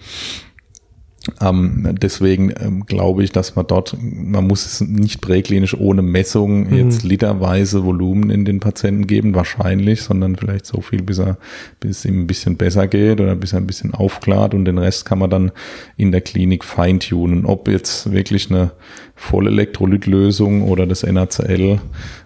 [1.41, 6.69] Ähm, deswegen ähm, glaube ich, dass man dort, man muss es nicht präklinisch ohne Messung
[6.69, 6.75] mhm.
[6.75, 11.37] jetzt literweise Volumen in den Patienten geben, wahrscheinlich, sondern vielleicht so viel, bis er,
[11.79, 14.77] bis es ihm ein bisschen besser geht oder bis er ein bisschen aufklart und den
[14.77, 15.51] Rest kann man dann
[15.97, 17.45] in der Klinik feintunen.
[17.45, 18.71] Ob jetzt wirklich eine
[19.15, 21.79] Vollelektrolytlösung oder das NaCl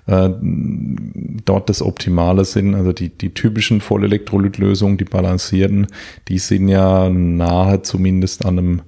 [0.10, 0.30] äh,
[1.46, 2.74] dort das Optimale sind.
[2.74, 5.88] Also die, die typischen Vollelektrolytlösungen, die balancierten,
[6.28, 8.82] die sind ja nahe zumindest an einem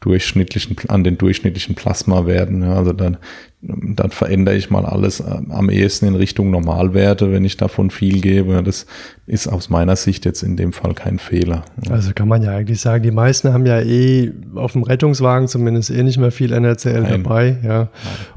[0.00, 2.62] durchschnittlichen, an den durchschnittlichen Plasmawerten.
[2.62, 3.16] Ja, also dann,
[3.62, 8.20] dann verändere ich mal alles äh, am ehesten in Richtung Normalwerte, wenn ich davon viel
[8.20, 8.62] gebe.
[8.62, 8.86] Das
[9.26, 11.64] ist aus meiner Sicht jetzt in dem Fall kein Fehler.
[11.90, 15.90] Also kann man ja eigentlich sagen, die meisten haben ja eh auf dem Rettungswagen zumindest
[15.90, 17.22] eh nicht mehr viel NRCL Nein.
[17.22, 17.56] dabei.
[17.62, 17.78] Ja.
[17.78, 17.88] Nein.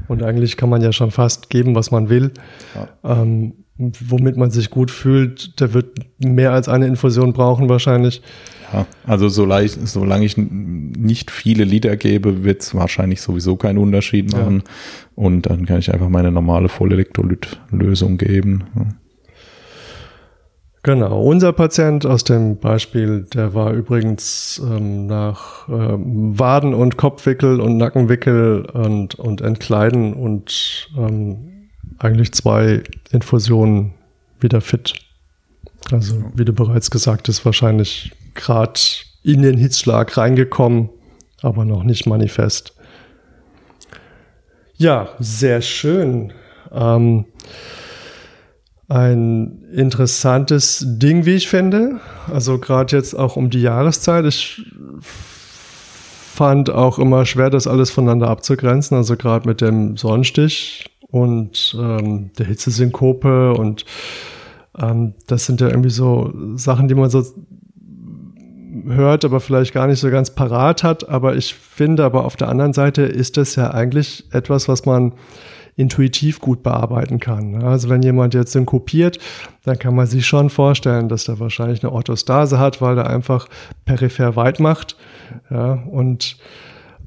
[0.08, 2.32] Und eigentlich kann man ja schon fast geben, was man will.
[2.74, 3.22] Ja.
[3.22, 8.22] Ähm, womit man sich gut fühlt, der wird mehr als eine Infusion brauchen wahrscheinlich.
[8.72, 13.78] Ja, also solange ich, solange ich nicht viele Liter gebe, wird es wahrscheinlich sowieso keinen
[13.78, 14.62] Unterschied machen.
[14.64, 14.72] Ja.
[15.16, 18.64] Und dann kann ich einfach meine normale Vollelektrolyt-Lösung geben.
[18.76, 18.86] Ja.
[20.82, 27.60] Genau, unser Patient aus dem Beispiel, der war übrigens ähm, nach ähm, Waden- und Kopfwickel
[27.60, 31.68] und Nackenwickel und, und Entkleiden und ähm,
[31.98, 33.92] eigentlich zwei Infusionen
[34.40, 34.94] wieder fit.
[35.92, 38.80] Also, wie du bereits gesagt hast, wahrscheinlich gerade
[39.22, 40.90] in den Hitzschlag reingekommen,
[41.42, 42.74] aber noch nicht manifest.
[44.76, 46.32] Ja, sehr schön.
[46.72, 47.26] Ähm,
[48.88, 52.00] ein interessantes Ding, wie ich finde.
[52.32, 54.24] Also gerade jetzt auch um die Jahreszeit.
[54.24, 54.64] Ich
[55.00, 58.96] fand auch immer schwer, das alles voneinander abzugrenzen.
[58.96, 63.84] Also gerade mit dem Sonnenstich und ähm, der Hitzesynkope und
[64.78, 67.24] ähm, das sind ja irgendwie so Sachen, die man so
[68.88, 71.08] hört, aber vielleicht gar nicht so ganz parat hat.
[71.08, 75.12] Aber ich finde, aber auf der anderen Seite ist das ja eigentlich etwas, was man
[75.76, 77.62] intuitiv gut bearbeiten kann.
[77.62, 79.18] Also wenn jemand jetzt synkopiert,
[79.64, 83.48] dann kann man sich schon vorstellen, dass der wahrscheinlich eine Orthostase hat, weil er einfach
[83.84, 84.96] peripher weit macht.
[85.50, 86.36] Ja, und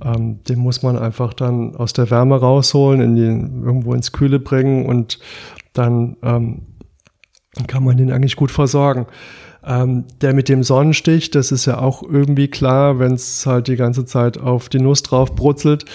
[0.03, 4.39] Ähm, den muss man einfach dann aus der Wärme rausholen, in die, irgendwo ins Kühle
[4.39, 5.19] bringen und
[5.74, 6.63] dann ähm,
[7.67, 9.05] kann man den eigentlich gut versorgen.
[9.66, 13.78] Ähm, der mit dem Sonnenstich, das ist ja auch irgendwie klar, wenn es halt die
[13.78, 15.86] ganze Zeit auf die Nuss drauf brutzelt,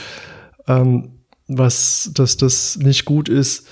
[0.67, 1.11] ähm,
[1.49, 3.69] was, dass das nicht gut ist.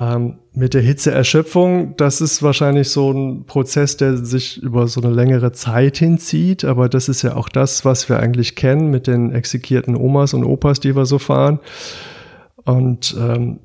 [0.00, 5.12] Ähm, mit der Hitzeerschöpfung, das ist wahrscheinlich so ein Prozess, der sich über so eine
[5.12, 9.32] längere Zeit hinzieht, aber das ist ja auch das, was wir eigentlich kennen mit den
[9.32, 11.58] exekierten Omas und Opas, die wir so fahren.
[12.64, 13.60] Und ähm,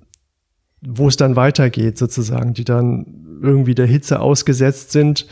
[0.86, 5.28] wo es dann weitergeht, sozusagen, die dann irgendwie der Hitze ausgesetzt sind,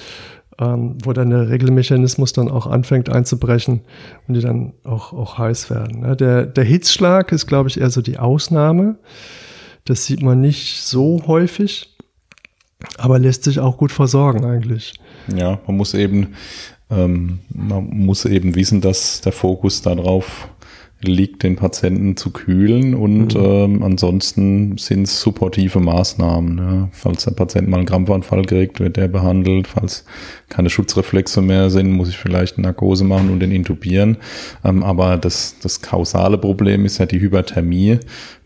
[0.59, 3.81] ähm, wo dann der Regelmechanismus dann auch anfängt einzubrechen
[4.27, 6.01] und die dann auch, auch heiß werden.
[6.01, 6.15] Ne?
[6.15, 8.97] Der, der Hitzschlag ist, glaube ich, eher so die Ausnahme.
[9.85, 11.95] Das sieht man nicht so häufig,
[12.97, 14.93] aber lässt sich auch gut versorgen eigentlich.
[15.35, 16.35] Ja, man muss eben,
[16.89, 20.49] ähm, man muss eben wissen, dass der Fokus darauf
[21.03, 23.43] liegt, den Patienten zu kühlen und mhm.
[23.43, 26.57] ähm, ansonsten sind es supportive Maßnahmen.
[26.57, 26.89] Ja.
[26.91, 29.67] Falls der Patient mal einen Krampfanfall kriegt, wird der behandelt.
[29.67, 30.05] Falls
[30.49, 34.17] keine Schutzreflexe mehr sind, muss ich vielleicht eine Narkose machen und den intubieren.
[34.63, 37.99] Ähm, aber das, das kausale Problem ist ja die Hyperthermie.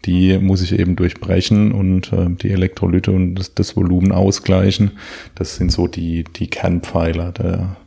[0.06, 4.91] Die muss ich eben durchbrechen und äh, die Elektrolyte und das, das Volumen ausgleichen.
[5.34, 7.78] Das sind so die, die Kernpfeiler der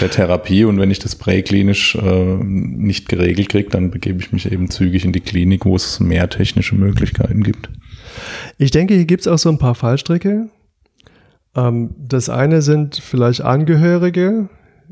[0.00, 4.50] der Therapie und wenn ich das präklinisch äh, nicht geregelt kriege, dann begebe ich mich
[4.50, 7.68] eben zügig in die Klinik, wo es mehr technische Möglichkeiten gibt.
[8.58, 10.48] Ich denke, hier gibt es auch so ein paar Fallstricke.
[11.54, 14.48] Ähm, das eine sind vielleicht Angehörige,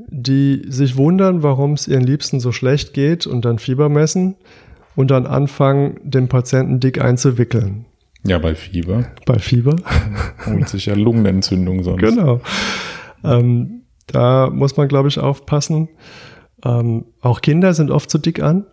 [0.09, 4.37] die sich wundern, warum es ihren Liebsten so schlecht geht und dann Fieber messen
[4.97, 7.87] und dann anfangen, den Patienten dick einzuwickeln.
[8.25, 9.07] Ja, bei Fieber.
[9.27, 9.77] Bei Fieber.
[10.47, 12.03] Holt sich ja Lungenentzündung sonst.
[12.03, 12.41] Genau.
[13.25, 15.89] Ähm, da muss man, glaube ich, aufpassen.
[16.65, 18.67] Ähm, auch Kinder sind oft zu dick an.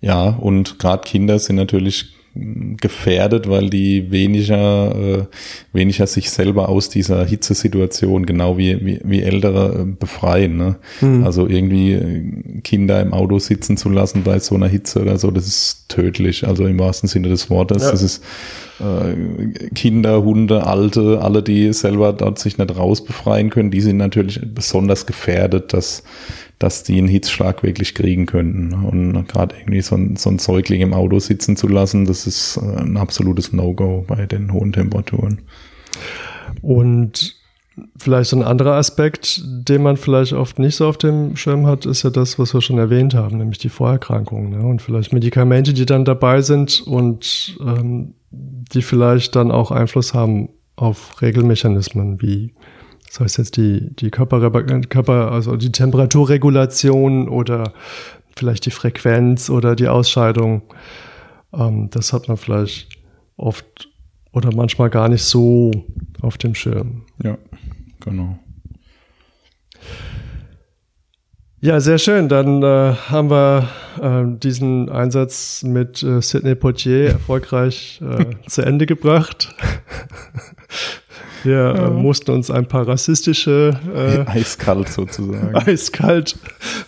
[0.00, 5.24] Ja, und gerade Kinder sind natürlich gefährdet, weil die weniger, äh,
[5.74, 10.56] weniger sich selber aus dieser Hitzesituation genau wie, wie, wie Ältere äh, befreien.
[10.56, 10.76] Ne?
[11.02, 11.24] Mhm.
[11.24, 15.30] Also irgendwie äh, Kinder im Auto sitzen zu lassen bei so einer Hitze oder so,
[15.30, 16.46] das ist tödlich.
[16.46, 17.82] Also im wahrsten Sinne des Wortes.
[17.82, 17.90] Ja.
[17.90, 18.24] Das ist
[18.82, 23.96] äh, Kinder, Hunde, Alte, alle, die selber dort sich nicht raus befreien können, die sind
[23.96, 26.02] natürlich besonders gefährdet, dass,
[26.58, 28.72] dass die einen Hitzschlag wirklich kriegen könnten.
[28.72, 32.56] Und gerade irgendwie so ein, so ein Säugling im Auto sitzen zu lassen, das ist
[32.56, 35.42] äh, ein absolutes No-Go bei den hohen Temperaturen.
[36.60, 37.42] Und
[37.96, 41.86] Vielleicht so ein anderer Aspekt, den man vielleicht oft nicht so auf dem Schirm hat,
[41.86, 44.66] ist ja das, was wir schon erwähnt haben, nämlich die Vorerkrankungen ne?
[44.66, 50.48] und vielleicht Medikamente, die dann dabei sind und ähm, die vielleicht dann auch Einfluss haben
[50.76, 52.54] auf Regelmechanismen wie
[53.12, 54.50] das heißt jetzt die, die Körper,
[54.88, 57.74] Körper, also die Temperaturregulation oder
[58.34, 60.62] vielleicht die Frequenz oder die Ausscheidung.
[61.52, 62.88] Ähm, das hat man vielleicht
[63.36, 63.90] oft
[64.32, 65.70] oder manchmal gar nicht so
[66.22, 67.02] auf dem Schirm.
[67.22, 67.36] Ja,
[68.00, 68.38] genau.
[71.64, 72.28] Ja, sehr schön.
[72.28, 73.68] Dann äh, haben wir
[74.00, 79.54] äh, diesen Einsatz mit äh, Sidney Poitier erfolgreich äh, zu Ende gebracht.
[81.44, 81.90] wir äh, ja.
[81.90, 86.36] mussten uns ein paar rassistische äh, eiskalt sozusagen eiskalt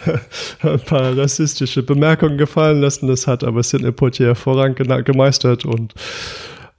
[0.63, 3.07] ein paar rassistische Bemerkungen gefallen lassen.
[3.07, 5.95] Das hat aber Sidney Poitier hervorragend gemeistert und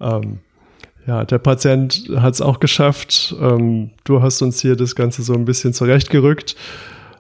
[0.02, 0.40] ähm,
[1.08, 3.34] ja, der Patient hat es auch geschafft.
[3.40, 6.58] Ähm, du hast uns hier das Ganze so ein bisschen zurechtgerückt.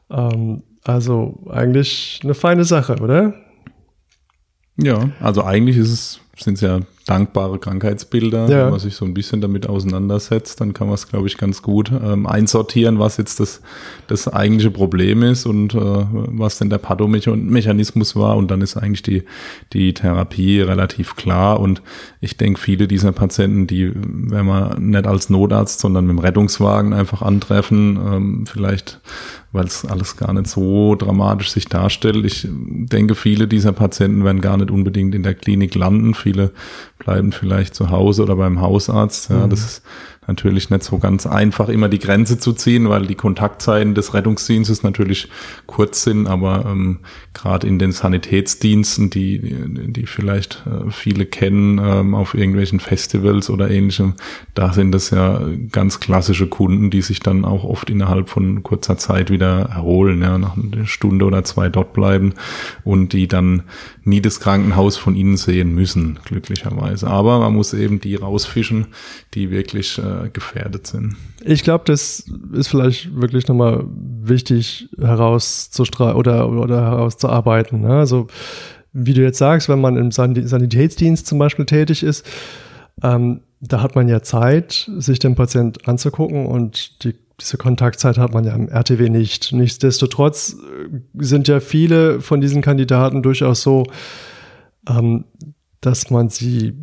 [0.10, 3.34] Ähm, also eigentlich eine feine Sache, oder?
[4.78, 8.64] Ja, also eigentlich ist es, sind es ja dankbare Krankheitsbilder, ja.
[8.64, 11.62] wenn man sich so ein bisschen damit auseinandersetzt, dann kann man es, glaube ich, ganz
[11.62, 13.62] gut ähm, einsortieren, was jetzt das,
[14.08, 18.36] das eigentliche Problem ist und äh, was denn der Pathomechanismus war.
[18.38, 19.24] Und dann ist eigentlich die,
[19.74, 21.60] die Therapie relativ klar.
[21.60, 21.84] Und
[22.22, 26.94] ich denke, viele dieser Patienten, die, wenn man nicht als Notarzt, sondern mit dem Rettungswagen
[26.94, 29.00] einfach antreffen, ähm, vielleicht
[29.56, 32.26] weil es alles gar nicht so dramatisch sich darstellt.
[32.26, 36.14] Ich denke, viele dieser Patienten werden gar nicht unbedingt in der Klinik landen.
[36.14, 36.52] Viele
[36.98, 39.30] bleiben vielleicht zu Hause oder beim Hausarzt.
[39.30, 39.50] Ja, mhm.
[39.50, 39.84] das ist
[40.28, 44.84] natürlich nicht so ganz einfach, immer die Grenze zu ziehen, weil die Kontaktzeiten des Rettungsdienstes
[44.84, 45.30] natürlich
[45.66, 47.00] kurz sind, aber ähm,
[47.34, 53.70] gerade in den Sanitätsdiensten, die, die vielleicht äh, viele kennen, ähm, auf irgendwelchen Festivals oder
[53.70, 54.14] ähnlichem,
[54.54, 58.98] da sind das ja ganz klassische Kunden, die sich dann auch oft innerhalb von kurzer
[58.98, 62.34] Zeit wieder erholen, ja, nach einer Stunde oder zwei dort bleiben
[62.84, 63.64] und die dann
[64.04, 67.08] nie das Krankenhaus von ihnen sehen müssen, glücklicherweise.
[67.08, 68.88] Aber man muss eben die rausfischen,
[69.34, 71.16] die wirklich äh, äh, gefährdet sind.
[71.44, 77.82] Ich glaube, das ist vielleicht wirklich nochmal wichtig herauszustreichen oder, oder herauszuarbeiten.
[77.82, 77.98] Ne?
[77.98, 78.28] Also,
[78.94, 82.26] wie du jetzt sagst, wenn man im Sanitätsdienst zum Beispiel tätig ist,
[83.04, 88.34] ähm, da hat man ja Zeit, sich den Patient anzugucken und die, diese Kontaktzeit hat
[88.34, 89.52] man ja im RTW nicht.
[89.52, 93.86] Nichtsdestotrotz äh, sind ja viele von diesen Kandidaten durchaus so,
[94.88, 95.26] ähm,
[95.82, 96.74] dass man sie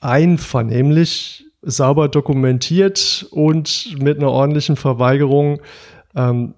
[0.00, 5.60] einvernehmlich sauber dokumentiert und mit einer ordentlichen Verweigerung
[6.14, 6.54] ähm,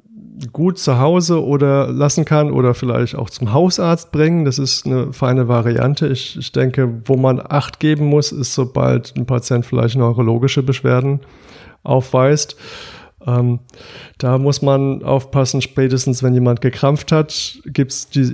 [0.52, 4.44] gut zu Hause oder lassen kann oder vielleicht auch zum Hausarzt bringen.
[4.44, 6.08] Das ist eine feine Variante.
[6.08, 11.20] Ich, ich denke, wo man Acht geben muss, ist, sobald ein Patient vielleicht neurologische Beschwerden
[11.82, 12.56] aufweist.
[13.26, 13.60] Ähm,
[14.18, 18.32] da muss man aufpassen, spätestens wenn jemand gekrampft hat, gibt es die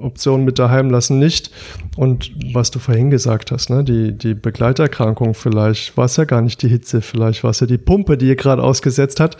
[0.00, 1.50] Option mit daheim lassen nicht.
[1.96, 6.40] Und was du vorhin gesagt hast, ne, die, die Begleiterkrankung, vielleicht war es ja gar
[6.40, 9.36] nicht die Hitze, vielleicht war es ja die Pumpe, die ihr gerade ausgesetzt hat.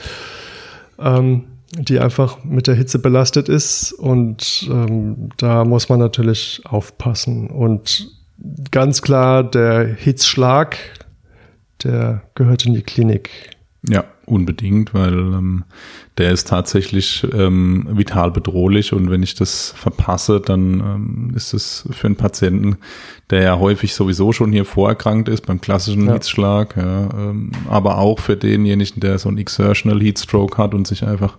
[0.98, 1.44] Ähm,
[1.78, 3.92] die einfach mit der Hitze belastet ist.
[3.92, 7.48] Und ähm, da muss man natürlich aufpassen.
[7.48, 8.08] Und
[8.70, 10.76] ganz klar, der Hitzschlag,
[11.82, 13.55] der gehört in die Klinik.
[13.88, 15.64] Ja, unbedingt, weil ähm,
[16.18, 21.88] der ist tatsächlich ähm, vital bedrohlich und wenn ich das verpasse, dann ähm, ist es
[21.92, 22.78] für einen Patienten,
[23.30, 26.14] der ja häufig sowieso schon hier vorerkrankt ist beim klassischen ja.
[26.14, 31.04] Hitzschlag, ja, ähm, aber auch für denjenigen, der so ein Exertional Heatstroke hat und sich
[31.04, 31.38] einfach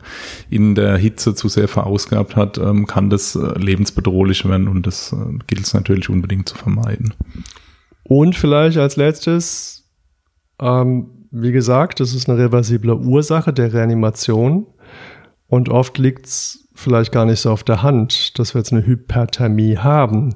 [0.49, 5.11] in der Hitze zu sehr verausgabt hat, ähm, kann das äh, lebensbedrohlich werden und das
[5.11, 7.13] äh, gilt es natürlich unbedingt zu vermeiden.
[8.03, 9.83] Und vielleicht als letztes
[10.61, 14.67] ähm, wie gesagt, das ist eine reversible Ursache der Reanimation.
[15.47, 18.85] Und oft liegt es vielleicht gar nicht so auf der Hand, dass wir jetzt eine
[18.85, 20.35] Hyperthermie haben.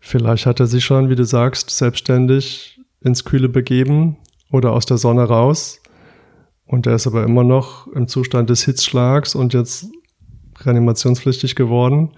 [0.00, 4.16] Vielleicht hat er sich schon, wie du sagst, selbstständig ins Kühle begeben
[4.50, 5.80] oder aus der Sonne raus.
[6.66, 9.86] Und er ist aber immer noch im Zustand des Hitzschlags und jetzt
[10.60, 12.10] reanimationspflichtig geworden.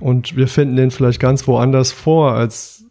[0.00, 2.84] Und wir finden den vielleicht ganz woanders vor, als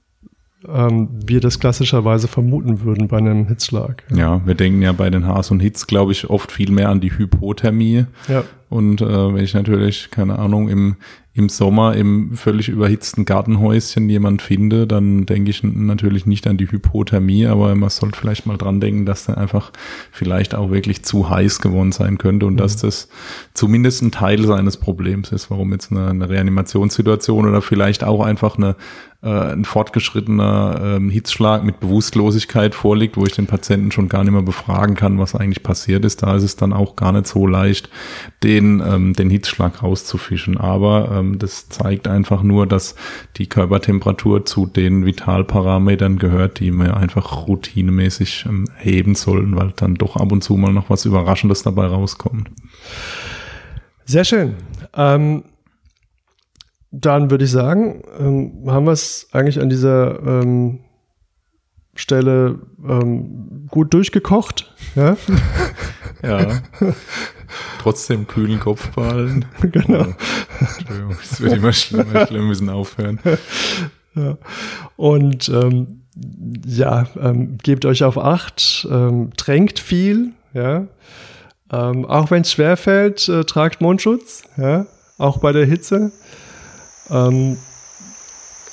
[0.68, 4.04] ähm, wir das klassischerweise vermuten würden bei einem Hitzschlag.
[4.14, 4.42] Ja.
[4.46, 7.18] wir denken ja bei den Haas und Hitz, glaube ich, oft viel mehr an die
[7.18, 8.06] Hypothermie.
[8.28, 8.44] Ja.
[8.70, 10.98] Und äh, wenn ich natürlich, keine Ahnung, im,
[11.34, 16.70] im Sommer im völlig überhitzten Gartenhäuschen jemand finde, dann denke ich natürlich nicht an die
[16.70, 19.72] Hypothermie, aber man sollte vielleicht mal dran denken, dass der einfach
[20.12, 22.58] vielleicht auch wirklich zu heiß geworden sein könnte und mhm.
[22.58, 23.10] dass das
[23.54, 28.58] zumindest ein Teil seines Problems ist, warum jetzt eine, eine Reanimationssituation oder vielleicht auch einfach
[28.58, 28.76] eine
[29.22, 34.32] äh, ein fortgeschrittener ähm, Hitzschlag mit Bewusstlosigkeit vorliegt, wo ich den Patienten schon gar nicht
[34.32, 36.24] mehr befragen kann, was eigentlich passiert ist.
[36.24, 37.90] Da ist es dann auch gar nicht so leicht,
[38.44, 40.58] den, ähm, den Hitzschlag rauszufischen.
[40.58, 42.96] Aber ähm, das zeigt einfach nur, dass
[43.36, 49.96] die Körpertemperatur zu den Vitalparametern gehört, die wir einfach routinemäßig ähm, erheben sollten, weil dann
[49.96, 52.50] doch ab und zu mal noch was Überraschendes dabei rauskommt.
[54.06, 54.56] Sehr schön.
[54.96, 55.44] Ähm
[56.92, 60.80] dann würde ich sagen, ähm, haben wir es eigentlich an dieser ähm,
[61.96, 64.74] Stelle ähm, gut durchgekocht.
[64.96, 65.18] Ja.
[66.24, 66.62] ja.
[67.80, 69.46] Trotzdem kühlen Kopf behalten.
[69.72, 70.06] Genau.
[70.60, 73.20] Entschuldigung, es wird immer schlimmer, schlimm, wir müssen aufhören.
[74.16, 74.38] Ja.
[74.98, 76.02] Und ähm,
[76.66, 80.88] ja, ähm, gebt euch auf Acht, ähm, tränkt viel, ja.
[81.72, 84.88] Ähm, auch wenn es schwerfällt, äh, tragt Mundschutz, ja,
[85.20, 86.12] auch bei der Hitze.
[87.12, 87.58] Ähm,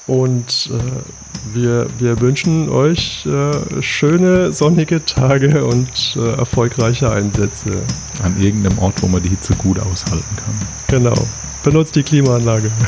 [0.06, 7.82] und äh, wir, wir wünschen euch äh, schöne sonnige Tage und äh, erfolgreiche Einsätze.
[8.22, 10.54] An irgendeinem Ort, wo man die Hitze gut aushalten kann.
[10.88, 11.16] Genau.
[11.64, 12.70] Benutzt die Klimaanlage.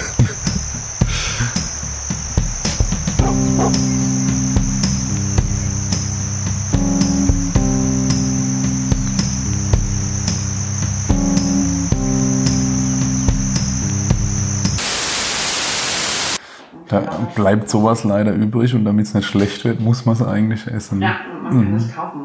[16.89, 17.01] Da
[17.35, 21.03] bleibt sowas leider übrig und damit es nicht schlecht wird, muss man es eigentlich essen.
[21.03, 21.77] Ja, man kann mhm.
[21.77, 22.21] es kaufen.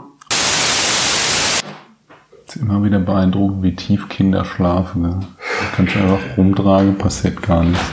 [2.48, 5.02] Es ist immer wieder beeindruckend, wie tief Kinder schlafen.
[5.02, 5.20] Ne?
[5.20, 7.84] Da kannst du einfach rumtragen, passiert gar nichts.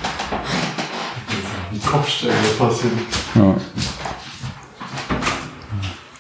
[1.73, 2.93] Die Kopfstelle passiert.
[3.35, 3.55] Ja.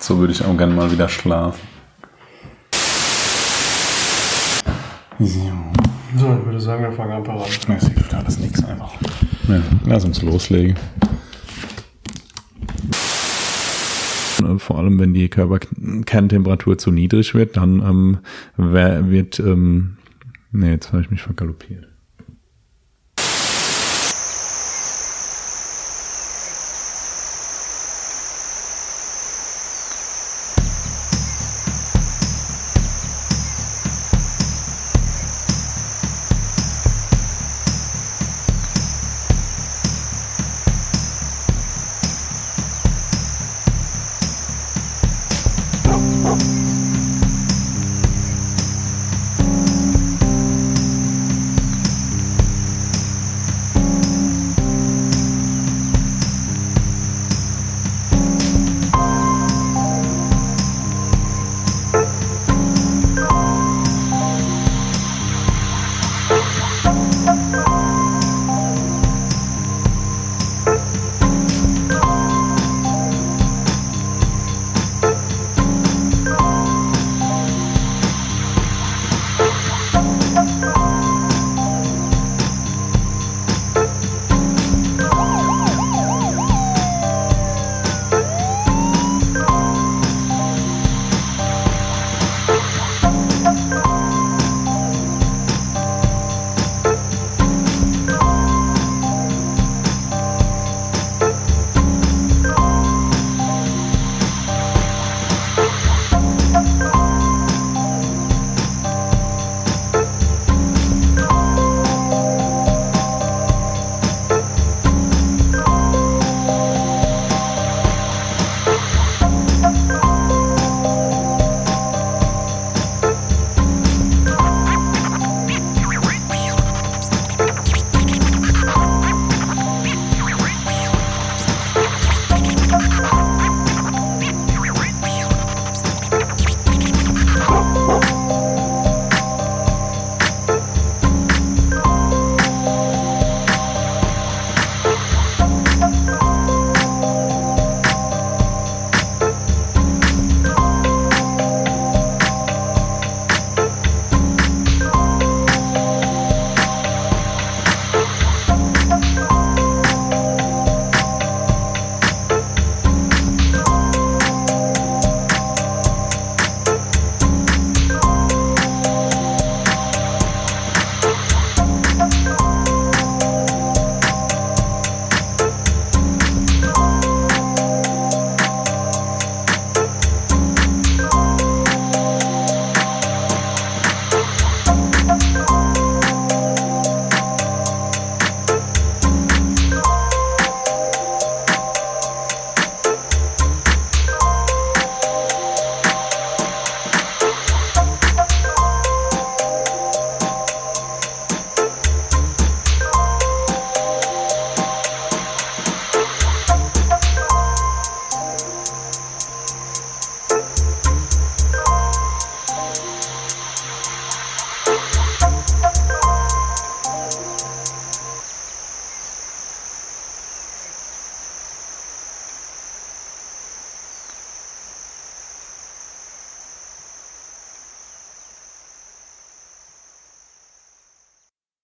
[0.01, 1.61] So würde ich auch gerne mal wieder schlafen.
[5.21, 5.53] So.
[6.17, 7.77] So, ich würde sagen, wir fangen einfach an.
[7.77, 8.91] Es hilft alles nichts einfach.
[9.51, 10.77] Ja, lass uns loslegen.
[14.59, 18.19] Vor allem, wenn die Körperkerntemperatur zu niedrig wird, dann ähm,
[18.57, 19.97] wird, ähm,
[20.53, 21.90] nee, jetzt habe ich mich vergaloppiert.